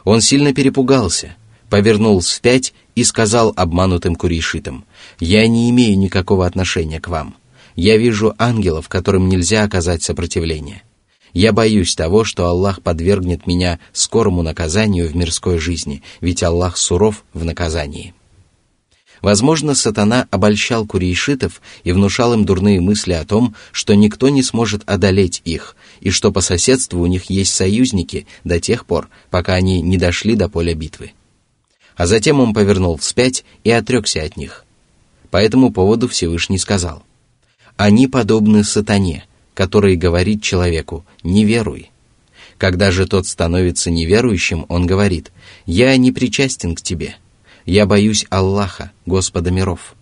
он 0.08 0.22
сильно 0.22 0.54
перепугался, 0.54 1.36
повернул 1.68 2.20
вспять 2.20 2.72
и 2.94 3.04
сказал 3.04 3.52
обманутым 3.54 4.16
курейшитам, 4.16 4.86
«Я 5.20 5.46
не 5.46 5.68
имею 5.68 5.98
никакого 5.98 6.46
отношения 6.46 6.98
к 6.98 7.08
вам. 7.08 7.36
Я 7.76 7.98
вижу 7.98 8.34
ангелов, 8.38 8.88
которым 8.88 9.28
нельзя 9.28 9.64
оказать 9.64 10.02
сопротивление. 10.02 10.82
Я 11.34 11.52
боюсь 11.52 11.94
того, 11.94 12.24
что 12.24 12.46
Аллах 12.46 12.80
подвергнет 12.80 13.46
меня 13.46 13.80
скорому 13.92 14.42
наказанию 14.42 15.08
в 15.08 15.14
мирской 15.14 15.58
жизни, 15.58 16.02
ведь 16.22 16.42
Аллах 16.42 16.78
суров 16.78 17.24
в 17.34 17.44
наказании». 17.44 18.14
Возможно, 19.20 19.74
сатана 19.74 20.28
обольщал 20.30 20.86
курейшитов 20.86 21.60
и 21.82 21.92
внушал 21.92 22.34
им 22.34 22.44
дурные 22.44 22.80
мысли 22.80 23.12
о 23.12 23.24
том, 23.24 23.54
что 23.72 23.94
никто 23.94 24.28
не 24.28 24.42
сможет 24.42 24.82
одолеть 24.86 25.42
их, 25.44 25.76
и 26.00 26.10
что 26.10 26.30
по 26.30 26.40
соседству 26.40 27.00
у 27.00 27.06
них 27.06 27.30
есть 27.30 27.54
союзники 27.54 28.26
до 28.44 28.60
тех 28.60 28.86
пор, 28.86 29.08
пока 29.30 29.54
они 29.54 29.82
не 29.82 29.96
дошли 29.96 30.34
до 30.36 30.48
поля 30.48 30.74
битвы. 30.74 31.12
А 31.96 32.06
затем 32.06 32.38
он 32.40 32.54
повернул 32.54 32.96
вспять 32.96 33.44
и 33.64 33.70
отрекся 33.70 34.22
от 34.22 34.36
них. 34.36 34.64
По 35.30 35.38
этому 35.38 35.72
поводу 35.72 36.06
Всевышний 36.06 36.58
сказал, 36.58 37.02
«Они 37.76 38.06
подобны 38.06 38.62
сатане, 38.62 39.26
который 39.54 39.96
говорит 39.96 40.42
человеку, 40.42 41.04
не 41.24 41.44
веруй». 41.44 41.90
Когда 42.56 42.90
же 42.90 43.06
тот 43.06 43.26
становится 43.26 43.90
неверующим, 43.90 44.64
он 44.68 44.86
говорит, 44.86 45.32
«Я 45.66 45.96
не 45.96 46.10
причастен 46.10 46.74
к 46.74 46.82
тебе, 46.82 47.16
я 47.72 47.86
боюсь 47.86 48.26
Аллаха, 48.30 48.92
Господа 49.06 49.50
миров». 49.50 49.94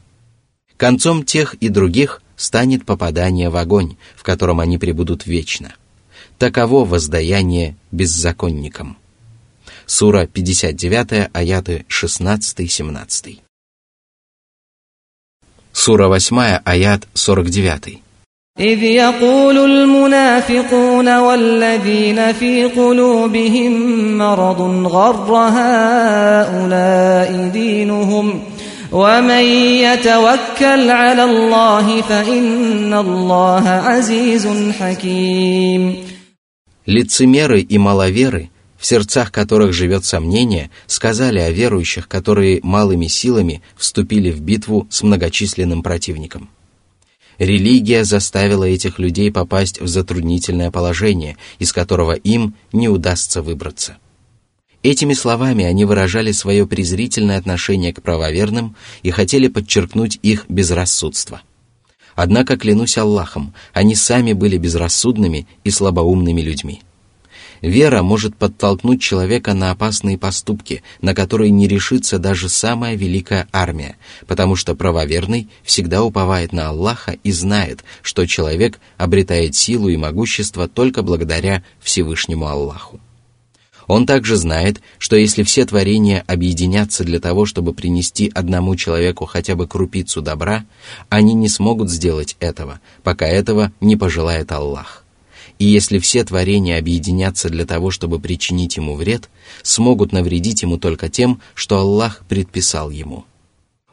Концом 0.77 1.25
тех 1.25 1.55
и 1.55 1.69
других 1.69 2.23
станет 2.37 2.85
попадание 2.85 3.49
в 3.49 3.57
огонь, 3.57 3.97
в 4.15 4.23
котором 4.23 4.61
они 4.61 4.79
пребудут 4.79 5.27
вечно. 5.27 5.75
Таково 6.39 6.85
воздаяние 6.85 7.77
беззаконникам. 7.91 8.99
Сура 9.87 10.27
59, 10.27 11.31
аяты 11.33 11.87
16-17. 11.89 13.41
Сура 15.73 16.09
8, 16.09 16.61
аят 16.65 17.09
49. 17.15 18.03
إذ 18.60 18.84
يقول 18.84 19.58
المنافقون 19.58 21.18
والذين 21.18 22.34
في 22.34 22.64
قلوبهم 22.64 23.74
مرض 24.18 24.62
غر 24.88 25.36
هؤلاء 25.36 26.70
دينهم 27.54 28.44
ومن 28.92 29.44
يتوكل 29.86 30.90
على 30.90 31.24
الله 31.24 32.02
فإن 32.02 32.94
الله 32.94 33.70
عزيز 33.70 34.48
حكيم 34.80 35.96
Лицемеры 36.88 37.62
и 37.62 37.78
маловеры, 37.78 38.50
в 38.78 38.86
сердцах 38.86 39.32
которых 39.32 39.72
живет 39.72 40.04
сомнение, 40.04 40.72
сказали 40.88 41.40
о 41.40 41.52
верующих, 41.52 42.08
которые 42.08 42.60
малыми 42.64 43.08
силами 43.08 43.62
вступили 43.78 44.32
в 44.32 44.42
битву 44.42 44.88
с 44.90 45.04
многочисленным 45.04 45.84
противником. 45.84 46.50
Религия 47.39 48.05
заставила 48.05 48.65
этих 48.65 48.99
людей 48.99 49.31
попасть 49.31 49.81
в 49.81 49.87
затруднительное 49.87 50.71
положение, 50.71 51.37
из 51.59 51.73
которого 51.73 52.13
им 52.13 52.55
не 52.73 52.89
удастся 52.89 53.43
выбраться. 53.43 53.99
Этими 54.83 55.15
словами 55.15 55.65
они 55.65 55.85
выражали 55.85 56.33
свое 56.33 56.67
презрительное 56.67 57.39
отношение 57.39 57.93
к 57.93 58.03
правоверным 58.03 58.77
и 59.03 59.11
хотели 59.11 59.49
подчеркнуть 59.49 60.19
их 60.23 60.47
безрассудство. 60.49 61.43
Однако, 62.15 62.57
клянусь 62.57 62.97
Аллахом, 62.97 63.53
они 63.75 63.95
сами 63.95 64.33
были 64.33 64.57
безрассудными 64.57 65.47
и 65.65 65.71
слабоумными 65.71 66.41
людьми. 66.41 66.83
Вера 67.63 68.03
может 68.03 68.37
подтолкнуть 68.37 69.01
человека 69.01 69.55
на 69.55 69.71
опасные 69.71 70.19
поступки, 70.19 70.83
на 71.01 71.15
которые 71.15 71.51
не 71.51 71.67
решится 71.67 72.19
даже 72.19 72.49
самая 72.49 72.97
великая 72.97 73.49
армия, 73.53 73.97
потому 74.27 74.57
что 74.57 74.75
правоверный 74.75 75.49
всегда 75.63 76.03
уповает 76.03 76.53
на 76.53 76.69
Аллаха 76.69 77.17
и 77.23 77.33
знает, 77.33 77.85
что 78.03 78.27
человек 78.27 78.79
обретает 78.97 79.55
силу 79.55 79.89
и 79.89 79.97
могущество 79.97 80.69
только 80.69 81.03
благодаря 81.03 81.63
Всевышнему 81.81 82.47
Аллаху. 82.47 83.01
Он 83.87 84.05
также 84.05 84.37
знает, 84.37 84.81
что 84.99 85.15
если 85.15 85.45
все 85.45 85.65
творения 85.65 86.25
объединятся 86.27 87.05
для 87.05 87.21
того, 87.21 87.47
чтобы 87.47 87.73
принести 87.73 88.31
одному 88.35 88.75
человеку 88.75 89.27
хотя 89.27 89.55
бы 89.55 89.69
крупицу 89.69 90.23
добра, 90.23 90.65
они 91.09 91.35
не 91.35 91.49
смогут 91.49 91.89
сделать 91.89 92.37
этого, 92.41 92.81
пока 93.05 93.27
этого 93.27 93.73
не 93.81 93.97
пожелает 93.97 94.51
Аллах 94.51 95.06
и 95.59 95.65
если 95.65 95.99
все 95.99 96.25
творения 96.25 96.79
объединятся 96.79 97.49
для 97.49 97.65
того, 97.65 97.91
чтобы 97.91 98.19
причинить 98.19 98.77
ему 98.77 98.95
вред, 98.95 99.31
смогут 99.63 100.13
навредить 100.13 100.63
ему 100.63 100.79
только 100.79 101.09
тем, 101.09 101.41
что 101.55 101.79
Аллах 101.79 102.25
предписал 102.29 102.91
ему. 102.91 103.25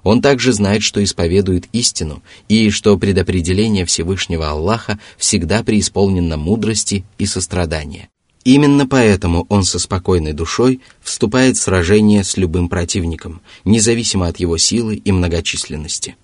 Он 0.03 0.21
также 0.21 0.51
знает, 0.51 0.83
что 0.83 1.01
исповедует 1.01 1.67
истину, 1.71 2.21
и 2.49 2.69
что 2.69 2.97
предопределение 2.97 3.85
Всевышнего 3.85 4.49
Аллаха 4.49 4.99
всегда 5.17 5.63
преисполнено 5.63 6.35
мудрости 6.35 7.05
и 7.17 7.25
сострадания. 7.25 8.09
Именно 8.43 8.85
поэтому 8.85 9.45
он 9.47 9.63
со 9.63 9.79
спокойной 9.79 10.33
душой 10.33 10.81
вступает 11.01 11.55
в 11.55 11.61
сражение 11.61 12.25
с 12.25 12.35
любым 12.35 12.67
противником, 12.67 13.41
независимо 13.63 14.27
от 14.27 14.41
его 14.41 14.57
силы 14.57 14.95
и 14.95 15.11
многочисленности. 15.13 16.17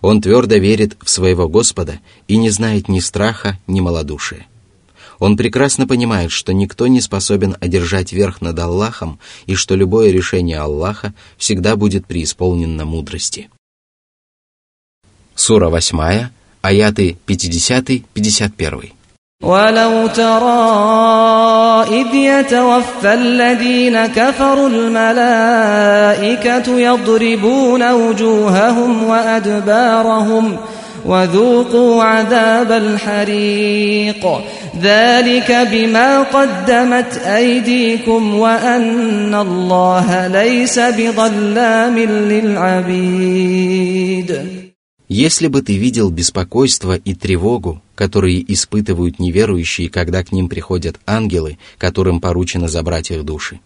Он 0.00 0.22
твердо 0.22 0.56
верит 0.56 0.96
в 1.02 1.10
своего 1.10 1.48
Господа 1.48 2.00
и 2.26 2.38
не 2.38 2.48
знает 2.48 2.88
ни 2.88 3.00
страха, 3.00 3.58
ни 3.66 3.80
малодушия. 3.80 4.46
Он 5.21 5.37
прекрасно 5.37 5.87
понимает, 5.87 6.31
что 6.31 6.53
никто 6.53 6.87
не 6.87 7.01
способен 7.01 7.55
одержать 7.59 8.13
верх 8.13 8.41
над 8.41 8.57
Аллахом 8.59 9.19
и 9.45 9.55
что 9.55 9.75
любое 9.75 10.11
решение 10.11 10.59
Аллаха 10.59 11.13
всегда 11.37 11.75
будет 11.75 12.05
преисполнено 12.05 12.85
мудрости. 12.85 13.49
Сура 15.35 15.69
8, 15.69 16.29
аяты 16.61 17.17
50-51. 17.27 18.91
ولو 19.43 20.07
ترى 20.07 21.85
إذ 22.01 22.15
يتوفى 22.15 23.13
الذين 23.13 24.05
كفروا 24.05 24.69
الملائكة 24.69 25.87
يضربون 26.79 27.91
وجوههم 27.91 29.03
وأدبارهم 29.03 30.57
وذوقوا 31.05 32.03
عذاب 32.03 32.71
الحريق 32.71 34.27
ذلك 34.81 35.67
بما 35.71 36.23
قدمت 36.23 37.17
أيديكم 37.17 38.35
وأن 38.35 39.35
الله 39.35 40.27
ليس 40.27 40.79
بظلام 40.79 41.99
للعبيد 42.31 43.57
Если 45.09 45.47
бы 45.47 45.61
ты 45.61 45.77
видел 45.77 46.09
беспокойство 46.09 46.95
и 46.97 47.15
тревогу, 47.15 47.81
которые 47.95 48.43
испытывают 48.53 49.19
неверующие, 49.19 49.89
когда 49.89 50.21
к 50.21 50.33
ним 50.33 50.49
приходят 50.49 50.99
ангелы, 51.05 51.57
которым 51.77 52.19
поручено 52.19 52.67
забрать 52.67 53.09
их 53.11 53.23
души. 53.23 53.61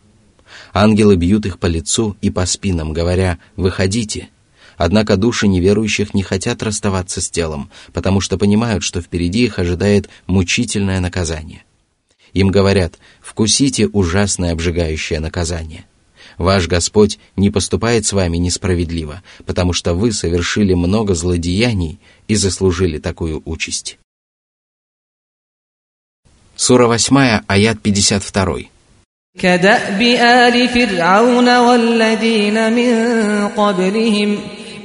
Ангелы 0.71 1.15
бьют 1.15 1.47
их 1.47 1.57
по 1.57 1.65
лицу 1.65 2.15
и 2.21 2.29
по 2.29 2.45
спинам, 2.45 2.93
говоря 2.93 3.39
«Выходите», 3.55 4.29
Однако 4.77 5.17
души 5.17 5.47
неверующих 5.47 6.13
не 6.13 6.23
хотят 6.23 6.63
расставаться 6.63 7.21
с 7.21 7.29
телом, 7.29 7.69
потому 7.93 8.21
что 8.21 8.37
понимают, 8.37 8.83
что 8.83 9.01
впереди 9.01 9.43
их 9.45 9.59
ожидает 9.59 10.09
мучительное 10.27 10.99
наказание. 10.99 11.63
Им 12.33 12.47
говорят 12.47 12.97
«вкусите 13.21 13.87
ужасное 13.87 14.53
обжигающее 14.53 15.19
наказание». 15.19 15.85
Ваш 16.37 16.67
Господь 16.67 17.19
не 17.35 17.51
поступает 17.51 18.05
с 18.05 18.13
вами 18.13 18.37
несправедливо, 18.37 19.21
потому 19.45 19.73
что 19.73 19.93
вы 19.93 20.11
совершили 20.11 20.73
много 20.73 21.13
злодеяний 21.13 21.99
и 22.27 22.35
заслужили 22.35 22.97
такую 22.97 23.41
участь. 23.45 23.99
Сура 26.55 26.87
8, 26.87 27.41
аят 27.47 27.81
52. 27.81 28.69
كدأب 29.39 30.01
آل 30.01 30.69
فرعون 30.69 31.57
والذين 31.57 32.73
من 32.73 33.47
قبلهم 33.47 34.39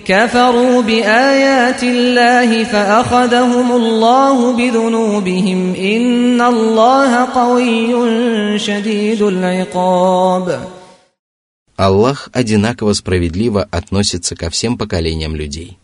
كفروا 0.06 0.82
بآيات 0.82 1.82
الله 1.82 2.64
فأخذهم 2.64 3.72
الله 3.72 4.56
بذنوبهم 4.56 5.74
إن 5.74 6.40
الله 6.40 7.24
قوي 7.24 8.58
شديد 8.58 9.22
العقاب 9.22 10.60
Аллах 11.78 12.30
одинаково 12.32 12.94
справедливо 12.94 13.62
относится 13.70 14.34
ко 14.34 14.48
всем 14.48 14.78
поколениям 14.78 15.36
людей. 15.36 15.76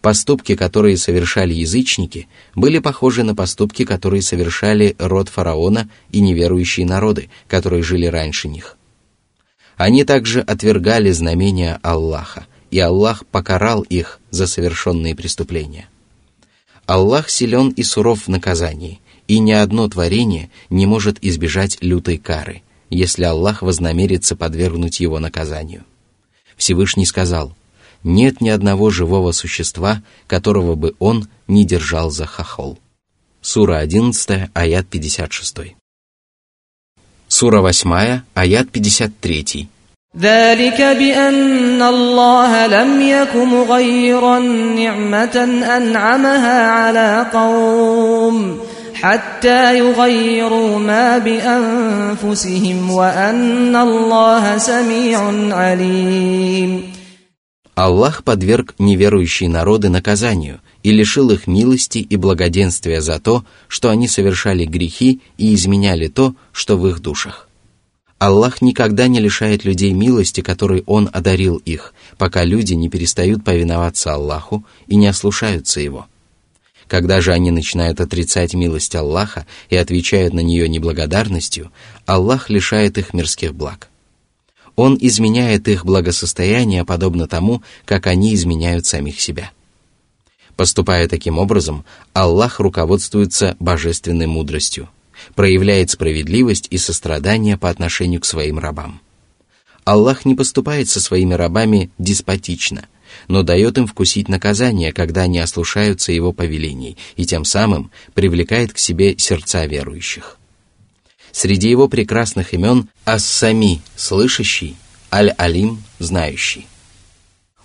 Поступки, 0.00 0.54
которые 0.54 0.96
совершали 0.96 1.52
язычники, 1.52 2.28
были 2.54 2.78
похожи 2.78 3.24
на 3.24 3.34
поступки, 3.34 3.84
которые 3.84 4.22
совершали 4.22 4.94
род 5.00 5.28
фараона 5.28 5.88
и 6.12 6.20
неверующие 6.20 6.86
народы, 6.86 7.28
которые 7.48 7.82
жили 7.82 8.06
раньше 8.06 8.46
них. 8.46 8.76
Они 9.76 10.04
также 10.04 10.42
отвергали 10.42 11.10
знамения 11.10 11.80
Аллаха – 11.82 12.53
и 12.71 12.79
Аллах 12.79 13.25
покарал 13.25 13.81
их 13.81 14.19
за 14.31 14.47
совершенные 14.47 15.15
преступления. 15.15 15.87
Аллах 16.85 17.29
силен 17.29 17.69
и 17.69 17.83
суров 17.83 18.23
в 18.23 18.27
наказании, 18.27 18.99
и 19.27 19.39
ни 19.39 19.51
одно 19.51 19.87
творение 19.89 20.49
не 20.69 20.85
может 20.85 21.23
избежать 21.23 21.77
лютой 21.81 22.17
кары, 22.17 22.61
если 22.89 23.23
Аллах 23.23 23.61
вознамерится 23.61 24.35
подвергнуть 24.35 24.99
его 24.99 25.19
наказанию. 25.19 25.83
Всевышний 26.57 27.05
сказал, 27.05 27.55
нет 28.03 28.39
ни 28.39 28.49
одного 28.49 28.91
живого 28.91 29.31
существа, 29.31 30.03
которого 30.27 30.75
бы 30.75 30.95
он 30.99 31.27
не 31.47 31.65
держал 31.65 32.11
за 32.11 32.27
хохол. 32.27 32.77
Сура 33.41 33.77
11, 33.77 34.49
аят 34.53 34.87
56. 34.87 35.75
Сура 37.27 37.61
8, 37.61 38.21
аят 38.35 38.69
53. 38.69 39.69
ذلك 40.18 40.82
بأن 40.82 41.82
الله 41.82 42.66
لم 42.66 43.00
يك 43.00 43.36
مغيرا 43.36 44.38
نعمة 44.74 45.36
أنعمها 45.76 46.70
على 46.70 47.26
قوم 47.32 48.58
حتى 48.94 49.78
يغيروا 49.78 50.78
ما 50.78 51.18
بأنفسهم 51.18 52.90
وأن 52.90 53.76
الله 53.76 54.58
سميع 54.58 55.18
عليم 55.54 56.82
Аллах 57.76 58.24
подверг 58.24 58.74
неверующие 58.78 59.48
народы 59.48 59.88
наказанию 59.88 60.60
и 60.82 60.90
лишил 60.90 61.30
их 61.30 61.46
милости 61.46 61.98
и 61.98 62.16
благоденствия 62.16 63.00
за 63.00 63.18
то, 63.20 63.42
что 63.68 63.88
они 63.88 64.06
совершали 64.06 64.66
грехи 64.66 65.22
и 65.38 65.54
изменяли 65.54 66.08
то, 66.08 66.34
что 66.52 66.76
в 66.76 66.86
их 66.88 67.00
душах. 67.00 67.48
Аллах 68.17 68.61
никогда 68.61 69.07
не 69.07 69.19
лишает 69.19 69.65
людей 69.65 69.91
милости, 69.93 70.41
которой 70.41 70.83
Он 70.85 71.09
одарил 71.11 71.57
их, 71.57 71.93
пока 72.17 72.43
люди 72.43 72.73
не 72.73 72.89
перестают 72.89 73.43
повиноваться 73.43 74.13
Аллаху 74.13 74.65
и 74.87 74.95
не 74.95 75.07
ослушаются 75.07 75.79
Его. 75.79 76.07
Когда 76.87 77.19
же 77.19 77.33
они 77.33 77.51
начинают 77.51 77.99
отрицать 77.99 78.53
милость 78.53 78.95
Аллаха 78.95 79.45
и 79.69 79.75
отвечают 79.75 80.33
на 80.33 80.41
нее 80.41 80.69
неблагодарностью, 80.69 81.71
Аллах 82.05 82.49
лишает 82.49 82.97
их 82.97 83.13
мирских 83.13 83.53
благ– 83.53 83.89
он 84.75 84.97
изменяет 84.99 85.67
их 85.67 85.85
благосостояние 85.85 86.83
подобно 86.83 87.27
тому, 87.27 87.63
как 87.85 88.07
они 88.07 88.33
изменяют 88.33 88.85
самих 88.85 89.21
себя. 89.21 89.51
Поступая 90.55 91.07
таким 91.07 91.37
образом, 91.37 91.85
Аллах 92.13 92.59
руководствуется 92.59 93.55
божественной 93.59 94.27
мудростью, 94.27 94.89
проявляет 95.35 95.91
справедливость 95.91 96.67
и 96.69 96.77
сострадание 96.77 97.57
по 97.57 97.69
отношению 97.69 98.21
к 98.21 98.25
своим 98.25 98.59
рабам. 98.59 99.01
Аллах 99.83 100.25
не 100.25 100.35
поступает 100.35 100.89
со 100.89 100.99
своими 100.99 101.33
рабами 101.33 101.91
деспотично, 101.99 102.87
но 103.27 103.43
дает 103.43 103.77
им 103.77 103.87
вкусить 103.87 104.29
наказание, 104.29 104.91
когда 104.91 105.21
они 105.21 105.39
ослушаются 105.39 106.11
его 106.11 106.33
повелений, 106.33 106.97
и 107.15 107.25
тем 107.25 107.45
самым 107.45 107.91
привлекает 108.13 108.73
к 108.73 108.77
себе 108.77 109.17
сердца 109.17 109.65
верующих. 109.65 110.37
Среди 111.31 111.69
его 111.69 111.87
прекрасных 111.87 112.53
имен 112.53 112.89
Ас-Сами– 113.05 113.81
слышащий, 113.95 114.75
Аль-Алим– 115.11 115.83
знающий. 115.99 116.65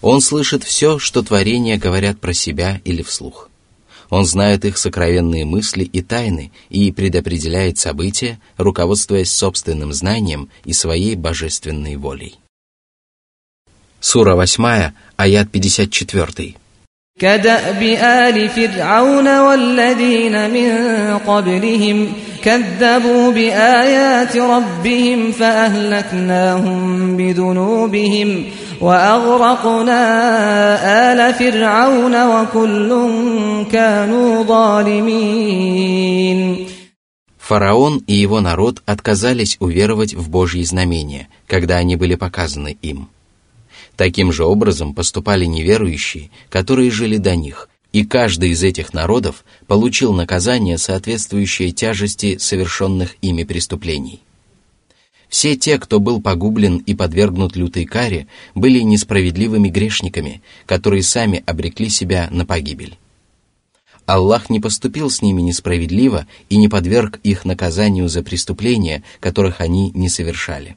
Он 0.00 0.20
слышит 0.20 0.64
все, 0.64 0.98
что 0.98 1.22
творения 1.22 1.78
говорят 1.78 2.20
про 2.20 2.32
себя 2.32 2.80
или 2.84 3.02
вслух. 3.02 3.49
Он 4.10 4.24
знает 4.24 4.64
их 4.64 4.76
сокровенные 4.76 5.44
мысли 5.44 5.84
и 5.84 6.02
тайны 6.02 6.52
и 6.68 6.92
предопределяет 6.92 7.78
события, 7.78 8.40
руководствуясь 8.56 9.32
собственным 9.32 9.92
знанием 9.92 10.50
и 10.64 10.72
своей 10.72 11.14
божественной 11.14 11.96
волей. 11.96 12.34
Сура 14.00 14.34
8, 14.34 14.92
аят 15.16 15.50
54. 15.50 16.56
كداب 17.19 17.81
ال 17.81 18.49
فرعون 18.49 19.39
والذين 19.39 20.49
من 20.49 20.69
قبلهم 21.17 22.13
كذبوا 22.43 23.31
بايات 23.31 24.37
ربهم 24.37 25.31
فاهلكناهم 25.31 27.17
بذنوبهم 27.17 28.45
واغرقنا 28.81 30.01
ال 31.11 31.33
فرعون 31.33 32.15
وكل 32.27 33.09
كانوا 33.71 34.43
ظالمين 34.43 35.85
Фараон 37.39 38.01
и 38.07 38.13
его 38.13 38.41
народ 38.41 38.81
отказались 38.85 39.55
уверовать 39.61 40.15
в 40.15 40.29
Божьи 40.29 40.63
знамения, 40.63 41.29
когда 41.47 41.77
они 41.77 41.95
были 41.95 42.15
показаны 42.15 42.75
им – 42.81 43.15
Таким 43.96 44.32
же 44.32 44.44
образом 44.44 44.94
поступали 44.94 45.44
неверующие, 45.44 46.30
которые 46.48 46.90
жили 46.90 47.16
до 47.16 47.36
них, 47.36 47.68
и 47.92 48.04
каждый 48.04 48.50
из 48.50 48.62
этих 48.62 48.94
народов 48.94 49.44
получил 49.66 50.12
наказание, 50.12 50.78
соответствующее 50.78 51.72
тяжести 51.72 52.38
совершенных 52.38 53.16
ими 53.20 53.44
преступлений. 53.44 54.20
Все 55.28 55.56
те, 55.56 55.78
кто 55.78 56.00
был 56.00 56.20
погублен 56.20 56.78
и 56.78 56.94
подвергнут 56.94 57.54
лютой 57.54 57.84
каре, 57.84 58.26
были 58.54 58.80
несправедливыми 58.80 59.68
грешниками, 59.68 60.42
которые 60.66 61.04
сами 61.04 61.44
обрекли 61.46 61.88
себя 61.88 62.28
на 62.32 62.44
погибель. 62.44 62.98
Аллах 64.06 64.50
не 64.50 64.58
поступил 64.58 65.08
с 65.08 65.22
ними 65.22 65.40
несправедливо 65.40 66.26
и 66.48 66.56
не 66.56 66.68
подверг 66.68 67.20
их 67.22 67.44
наказанию 67.44 68.08
за 68.08 68.24
преступления, 68.24 69.04
которых 69.20 69.60
они 69.60 69.92
не 69.92 70.08
совершали. 70.08 70.76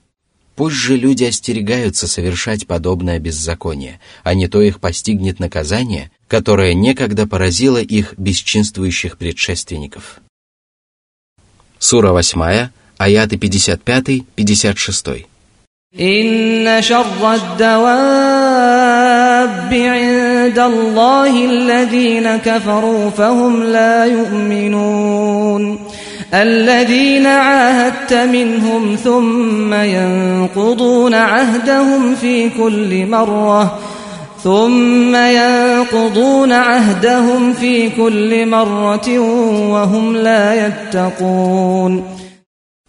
Пусть 0.56 0.76
же 0.76 0.96
люди 0.96 1.24
остерегаются 1.24 2.08
совершать 2.08 2.66
подобное 2.66 3.18
беззаконие, 3.20 4.00
а 4.24 4.34
не 4.34 4.48
то 4.48 4.60
их 4.60 4.80
постигнет 4.80 5.38
наказание, 5.38 6.10
которое 6.26 6.74
некогда 6.74 7.26
поразило 7.28 7.80
их 7.80 8.14
бесчинствующих 8.18 9.18
предшественников. 9.18 10.20
Сура 11.78 12.10
8, 12.10 12.70
аяты 12.98 13.36
55-56. 13.36 15.26
إن 15.98 16.82
شر 16.82 17.34
الدواب 17.34 17.88
عند 19.72 20.58
الله 20.58 21.44
الذين 21.44 22.36
كفروا 22.36 23.10
فهم 23.10 23.62
لا 23.62 24.04
يؤمنون 24.04 25.78
الذين 26.34 27.26
عاهدت 27.26 28.12
منهم 28.12 28.96
ثم 28.96 29.74
ينقضون 29.74 31.14
عهدهم 31.14 32.14
في 32.14 32.50
كل 32.50 33.06
مرة 33.06 33.78
ثم 34.44 35.16
ينقضون 35.16 36.52
عهدهم 36.52 37.52
في 37.52 37.90
كل 37.90 38.46
مرة 38.46 39.18
وهم 39.70 40.16
لا 40.16 40.66
يتقون 40.66 42.04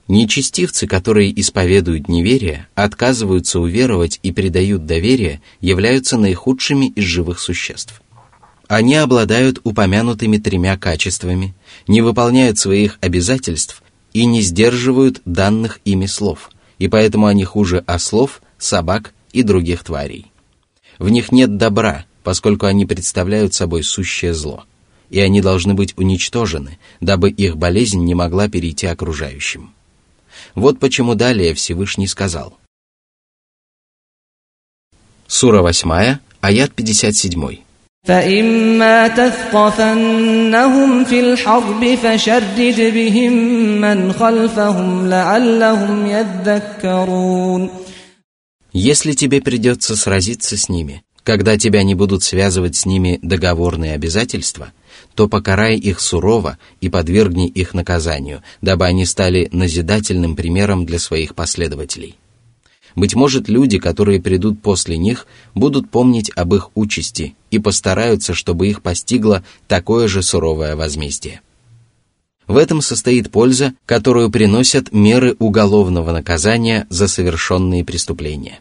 Нечестивцы, 0.09 0.87
которые 0.87 1.39
исповедуют 1.39 2.09
неверие, 2.09 2.67
отказываются 2.73 3.59
уверовать 3.59 4.19
и 4.23 4.31
предают 4.31 4.87
доверие, 4.87 5.39
являются 5.61 6.17
наихудшими 6.17 6.87
из 6.87 7.03
живых 7.03 7.37
существ. 7.39 8.01
Они 8.67 8.95
обладают 8.95 9.61
упомянутыми 9.63 10.37
тремя 10.37 10.77
качествами, 10.77 11.53
не 11.86 12.00
выполняют 12.00 12.58
своих 12.58 12.98
обязательств 13.00 13.82
и 14.12 14.26
не 14.26 14.42
сдерживают 14.42 15.20
данных 15.24 15.80
ими 15.84 16.06
слов, 16.06 16.50
и 16.78 16.88
поэтому 16.88 17.26
они 17.26 17.44
хуже 17.44 17.82
ослов, 17.86 18.42
собак 18.58 19.12
и 19.32 19.42
других 19.42 19.84
тварей. 19.84 20.30
В 20.98 21.08
них 21.08 21.32
нет 21.32 21.56
добра, 21.56 22.06
поскольку 22.22 22.66
они 22.66 22.86
представляют 22.86 23.54
собой 23.54 23.82
сущее 23.82 24.34
зло, 24.34 24.64
и 25.10 25.20
они 25.20 25.40
должны 25.40 25.74
быть 25.74 25.96
уничтожены, 25.96 26.78
дабы 27.00 27.30
их 27.30 27.56
болезнь 27.56 28.02
не 28.02 28.14
могла 28.14 28.48
перейти 28.48 28.86
окружающим. 28.86 29.72
Вот 30.54 30.78
почему 30.78 31.14
далее 31.14 31.54
Всевышний 31.54 32.06
сказал. 32.06 32.56
Сура 35.26 35.62
8, 35.62 36.18
аят 36.40 36.72
57. 36.72 37.63
فإما 38.03 39.07
تثقفنهم 39.07 41.03
في 41.03 41.19
الحرب 41.19 41.95
فشرد 41.95 42.59
بهم 42.93 43.33
من 43.81 44.13
خلفهم 44.13 45.09
لعلهم 45.09 46.07
يذكرون 46.07 47.69
Если 48.71 49.13
тебе 49.13 49.41
придется 49.41 49.95
сразиться 49.95 50.55
с 50.55 50.69
ними, 50.69 51.01
когда 51.23 51.57
тебя 51.57 51.83
не 51.83 51.95
будут 51.95 52.23
связывать 52.23 52.75
с 52.75 52.85
ними 52.85 53.19
договорные 53.21 53.93
обязательства, 53.93 54.71
то 55.15 55.27
покарай 55.27 55.75
их 55.75 55.99
сурово 55.99 56.57
и 56.81 56.89
подвергни 56.89 57.47
их 57.47 57.73
наказанию, 57.73 58.43
дабы 58.61 58.85
они 58.85 59.05
стали 59.05 59.49
назидательным 59.51 60.35
примером 60.35 60.85
для 60.85 60.99
своих 60.99 61.35
последователей. 61.35 62.15
Быть 62.94 63.14
может, 63.14 63.48
люди, 63.48 63.78
которые 63.78 64.20
придут 64.20 64.62
после 64.62 64.96
них, 64.96 65.26
будут 65.54 65.90
помнить 65.90 66.30
об 66.36 66.54
их 66.54 66.70
участи 66.74 67.34
и 67.50 67.58
постараются, 67.58 68.34
чтобы 68.34 68.68
их 68.68 68.82
постигло 68.82 69.42
такое 69.66 70.06
же 70.06 70.22
суровое 70.22 70.76
возмездие. 70.76 71.40
В 72.46 72.56
этом 72.56 72.82
состоит 72.82 73.30
польза, 73.30 73.72
которую 73.86 74.30
приносят 74.30 74.92
меры 74.92 75.34
уголовного 75.38 76.12
наказания 76.12 76.86
за 76.90 77.08
совершенные 77.08 77.84
преступления. 77.84 78.60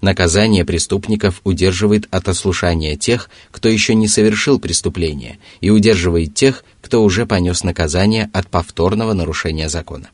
Наказание 0.00 0.64
преступников 0.64 1.40
удерживает 1.42 2.06
от 2.12 2.28
ослушания 2.28 2.96
тех, 2.96 3.28
кто 3.50 3.68
еще 3.68 3.94
не 3.94 4.06
совершил 4.06 4.60
преступления, 4.60 5.38
и 5.60 5.70
удерживает 5.70 6.34
тех, 6.34 6.64
кто 6.80 7.02
уже 7.02 7.26
понес 7.26 7.64
наказание 7.64 8.30
от 8.32 8.46
повторного 8.46 9.14
нарушения 9.14 9.68
закона. 9.68 10.10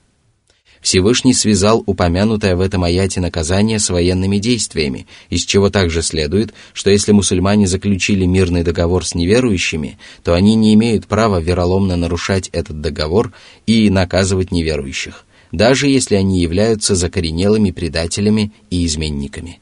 Всевышний 0.84 1.32
связал 1.32 1.82
упомянутое 1.86 2.54
в 2.56 2.60
этом 2.60 2.84
аяте 2.84 3.18
наказание 3.18 3.78
с 3.78 3.88
военными 3.88 4.36
действиями, 4.36 5.06
из 5.30 5.46
чего 5.46 5.70
также 5.70 6.02
следует, 6.02 6.52
что 6.74 6.90
если 6.90 7.12
мусульмане 7.12 7.66
заключили 7.66 8.26
мирный 8.26 8.62
договор 8.62 9.06
с 9.06 9.14
неверующими, 9.14 9.98
то 10.22 10.34
они 10.34 10.54
не 10.54 10.74
имеют 10.74 11.06
права 11.06 11.40
вероломно 11.40 11.96
нарушать 11.96 12.50
этот 12.52 12.82
договор 12.82 13.32
и 13.66 13.88
наказывать 13.88 14.52
неверующих, 14.52 15.24
даже 15.52 15.88
если 15.88 16.16
они 16.16 16.42
являются 16.42 16.94
закоренелыми 16.94 17.70
предателями 17.70 18.52
и 18.68 18.84
изменниками. 18.84 19.60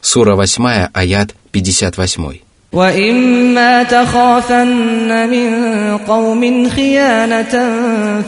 Сура 0.00 0.34
8, 0.34 0.88
аят 0.92 1.36
58. 1.52 2.51
وإما 2.73 3.83
تخافن 3.83 5.29
من 5.29 5.49
قوم 5.97 6.69
خيانة 6.69 7.53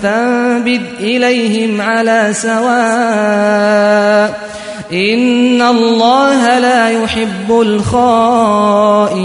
فانبذ 0.02 0.82
إليهم 1.00 1.82
على 1.82 2.30
سواء 2.34 3.70
إن 4.92 5.62
الله 5.62 6.60
لا 6.60 6.90
يحب 6.90 7.52
الخائنين 7.62 9.20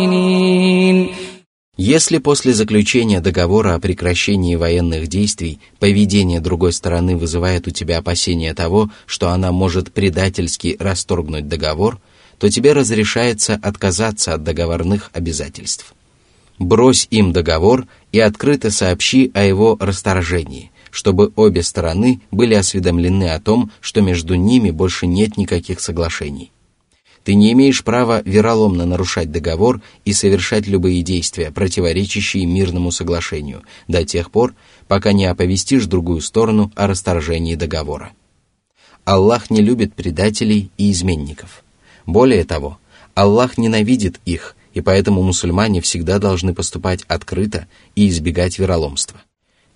Если 1.76 2.18
после 2.18 2.52
заключения 2.52 3.20
договора 3.20 3.74
о 3.74 3.80
прекращении 3.80 4.54
военных 4.54 5.08
действий 5.08 5.58
поведение 5.80 6.38
другой 6.40 6.72
стороны 6.72 7.16
вызывает 7.16 7.66
у 7.66 7.70
тебя 7.70 7.98
опасение 7.98 8.54
того, 8.54 8.90
что 9.06 9.30
она 9.30 9.50
может 9.50 9.92
предательски 9.92 10.76
расторгнуть 10.78 11.48
договор, 11.48 11.98
то 12.39 12.49
тебе 12.49 12.73
разрешается 12.73 13.59
отказаться 13.61 14.33
от 14.33 14.43
договорных 14.43 15.11
обязательств. 15.13 15.93
Брось 16.57 17.07
им 17.11 17.31
договор 17.31 17.87
и 18.11 18.19
открыто 18.19 18.71
сообщи 18.71 19.31
о 19.33 19.43
его 19.43 19.77
расторжении, 19.79 20.71
чтобы 20.89 21.31
обе 21.35 21.63
стороны 21.63 22.21
были 22.31 22.53
осведомлены 22.55 23.29
о 23.29 23.39
том, 23.39 23.71
что 23.81 24.01
между 24.01 24.35
ними 24.35 24.71
больше 24.71 25.05
нет 25.05 25.37
никаких 25.37 25.79
соглашений. 25.79 26.51
Ты 27.23 27.35
не 27.35 27.51
имеешь 27.51 27.83
права 27.83 28.21
вероломно 28.23 28.85
нарушать 28.85 29.31
договор 29.31 29.81
и 30.05 30.13
совершать 30.13 30.67
любые 30.67 31.01
действия, 31.01 31.51
противоречащие 31.51 32.45
мирному 32.45 32.91
соглашению, 32.91 33.63
до 33.87 34.05
тех 34.05 34.31
пор, 34.31 34.55
пока 34.87 35.11
не 35.11 35.25
оповестишь 35.25 35.85
другую 35.85 36.21
сторону 36.21 36.71
о 36.75 36.87
расторжении 36.87 37.55
договора. 37.55 38.13
Аллах 39.03 39.49
не 39.49 39.61
любит 39.61 39.93
предателей 39.93 40.71
и 40.77 40.91
изменников. 40.91 41.63
Более 42.09 42.43
того, 42.43 42.79
Аллах 43.13 43.59
ненавидит 43.59 44.19
их, 44.25 44.55
и 44.73 44.81
поэтому 44.81 45.21
мусульмане 45.21 45.79
всегда 45.79 46.17
должны 46.17 46.55
поступать 46.55 47.03
открыто 47.07 47.67
и 47.93 48.09
избегать 48.09 48.57
вероломства. 48.57 49.21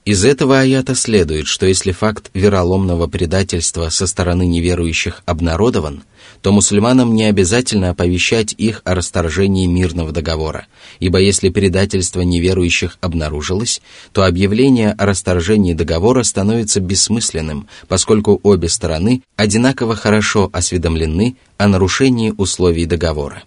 Из 0.06 0.26
этого 0.26 0.60
аята 0.60 0.96
следует, 0.96 1.48
что 1.48 1.66
если 1.66 1.94
факт 1.94 2.30
вероломного 2.34 3.08
предательства 3.08 3.88
со 3.88 4.06
стороны 4.06 4.46
неверующих 4.46 5.24
обнародован, 5.26 6.04
то 6.42 6.52
мусульманам 6.52 7.16
не 7.16 7.24
обязательно 7.24 7.92
оповещать 7.92 8.54
их 8.58 8.82
о 8.84 8.96
расторжении 8.96 9.66
мирного 9.66 10.12
договора, 10.12 10.68
ибо 11.00 11.20
если 11.20 11.48
предательство 11.48 12.20
неверующих 12.20 12.98
обнаружилось, 13.00 13.82
то 14.12 14.26
объявление 14.26 14.92
о 14.92 15.06
расторжении 15.06 15.74
договора 15.74 16.24
становится 16.24 16.82
бессмысленным, 16.82 17.70
поскольку 17.88 18.42
обе 18.44 18.68
стороны 18.68 19.22
одинаково 19.38 19.96
хорошо 19.96 20.50
осведомлены 20.52 21.38
о 21.58 21.70
нарушении 21.70 22.34
условий 22.38 22.86
договора. 22.86 23.44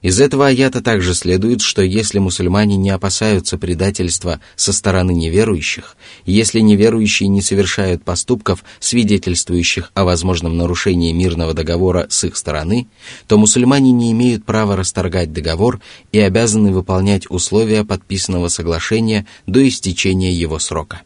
Из 0.00 0.20
этого 0.20 0.46
аята 0.46 0.80
также 0.80 1.12
следует, 1.12 1.60
что 1.60 1.82
если 1.82 2.20
мусульмане 2.20 2.76
не 2.76 2.90
опасаются 2.90 3.58
предательства 3.58 4.40
со 4.54 4.72
стороны 4.72 5.10
неверующих, 5.10 5.96
если 6.24 6.60
неверующие 6.60 7.28
не 7.28 7.42
совершают 7.42 8.04
поступков, 8.04 8.64
свидетельствующих 8.78 9.90
о 9.94 10.04
возможном 10.04 10.56
нарушении 10.56 11.12
мирного 11.12 11.52
договора 11.52 12.06
с 12.10 12.22
их 12.22 12.36
стороны, 12.36 12.86
то 13.26 13.38
мусульмане 13.38 13.90
не 13.90 14.12
имеют 14.12 14.44
права 14.44 14.76
расторгать 14.76 15.32
договор 15.32 15.80
и 16.12 16.20
обязаны 16.20 16.70
выполнять 16.70 17.28
условия 17.28 17.84
подписанного 17.84 18.48
соглашения 18.48 19.26
до 19.48 19.66
истечения 19.66 20.32
его 20.32 20.60
срока. 20.60 21.02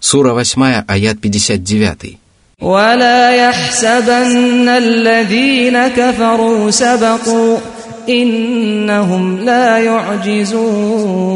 Сура 0.00 0.32
8, 0.32 0.84
аят 0.88 1.20
59. 1.20 2.21
ولا 2.61 3.31
يحسبن 3.31 4.67
الذين 4.67 5.87
كفروا 5.87 6.69
سبقوا 6.69 7.57
إنهم 8.09 9.45
لا 9.45 9.79
يعجزون 9.79 11.27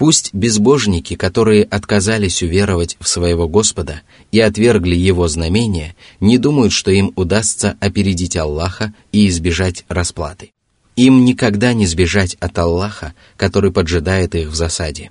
Пусть 0.00 0.32
безбожники, 0.32 1.14
которые 1.14 1.62
отказались 1.62 2.42
уверовать 2.42 2.96
в 3.00 3.06
своего 3.06 3.46
Господа 3.46 4.00
и 4.32 4.40
отвергли 4.40 4.96
Его 4.96 5.28
знамения, 5.28 5.94
не 6.20 6.38
думают, 6.38 6.72
что 6.72 6.90
им 6.90 7.12
удастся 7.16 7.76
опередить 7.80 8.34
Аллаха 8.34 8.94
и 9.12 9.28
избежать 9.28 9.84
расплаты. 9.90 10.52
Им 10.96 11.26
никогда 11.26 11.74
не 11.74 11.84
сбежать 11.86 12.34
от 12.40 12.58
Аллаха, 12.58 13.12
который 13.36 13.72
поджидает 13.72 14.34
их 14.34 14.48
в 14.48 14.54
засаде. 14.54 15.10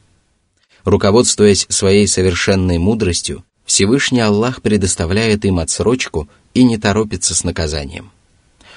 Руководствуясь 0.85 1.67
своей 1.69 2.07
совершенной 2.07 2.79
мудростью, 2.79 3.43
Всевышний 3.64 4.20
Аллах 4.20 4.62
предоставляет 4.62 5.44
им 5.44 5.58
отсрочку 5.58 6.28
и 6.52 6.64
не 6.64 6.78
торопится 6.78 7.34
с 7.34 7.44
наказанием. 7.44 8.10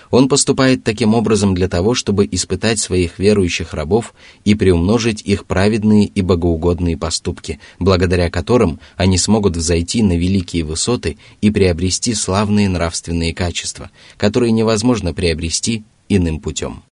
Он 0.09 0.29
поступает 0.29 0.83
таким 0.83 1.13
образом 1.13 1.53
для 1.53 1.67
того, 1.67 1.93
чтобы 1.93 2.27
испытать 2.31 2.79
своих 2.79 3.19
верующих 3.19 3.73
рабов 3.73 4.13
и 4.45 4.55
приумножить 4.55 5.21
их 5.21 5.45
праведные 5.45 6.05
и 6.05 6.21
богоугодные 6.21 6.97
поступки, 6.97 7.59
благодаря 7.79 8.29
которым 8.29 8.79
они 8.95 9.17
смогут 9.17 9.57
взойти 9.57 10.03
на 10.03 10.17
великие 10.17 10.63
высоты 10.63 11.17
и 11.41 11.51
приобрести 11.51 12.13
славные 12.13 12.69
нравственные 12.69 13.33
качества, 13.33 13.91
которые 14.15 14.51
невозможно 14.51 15.13
приобрести 15.13 15.83
иным 16.07 16.39
путем. 16.39 16.83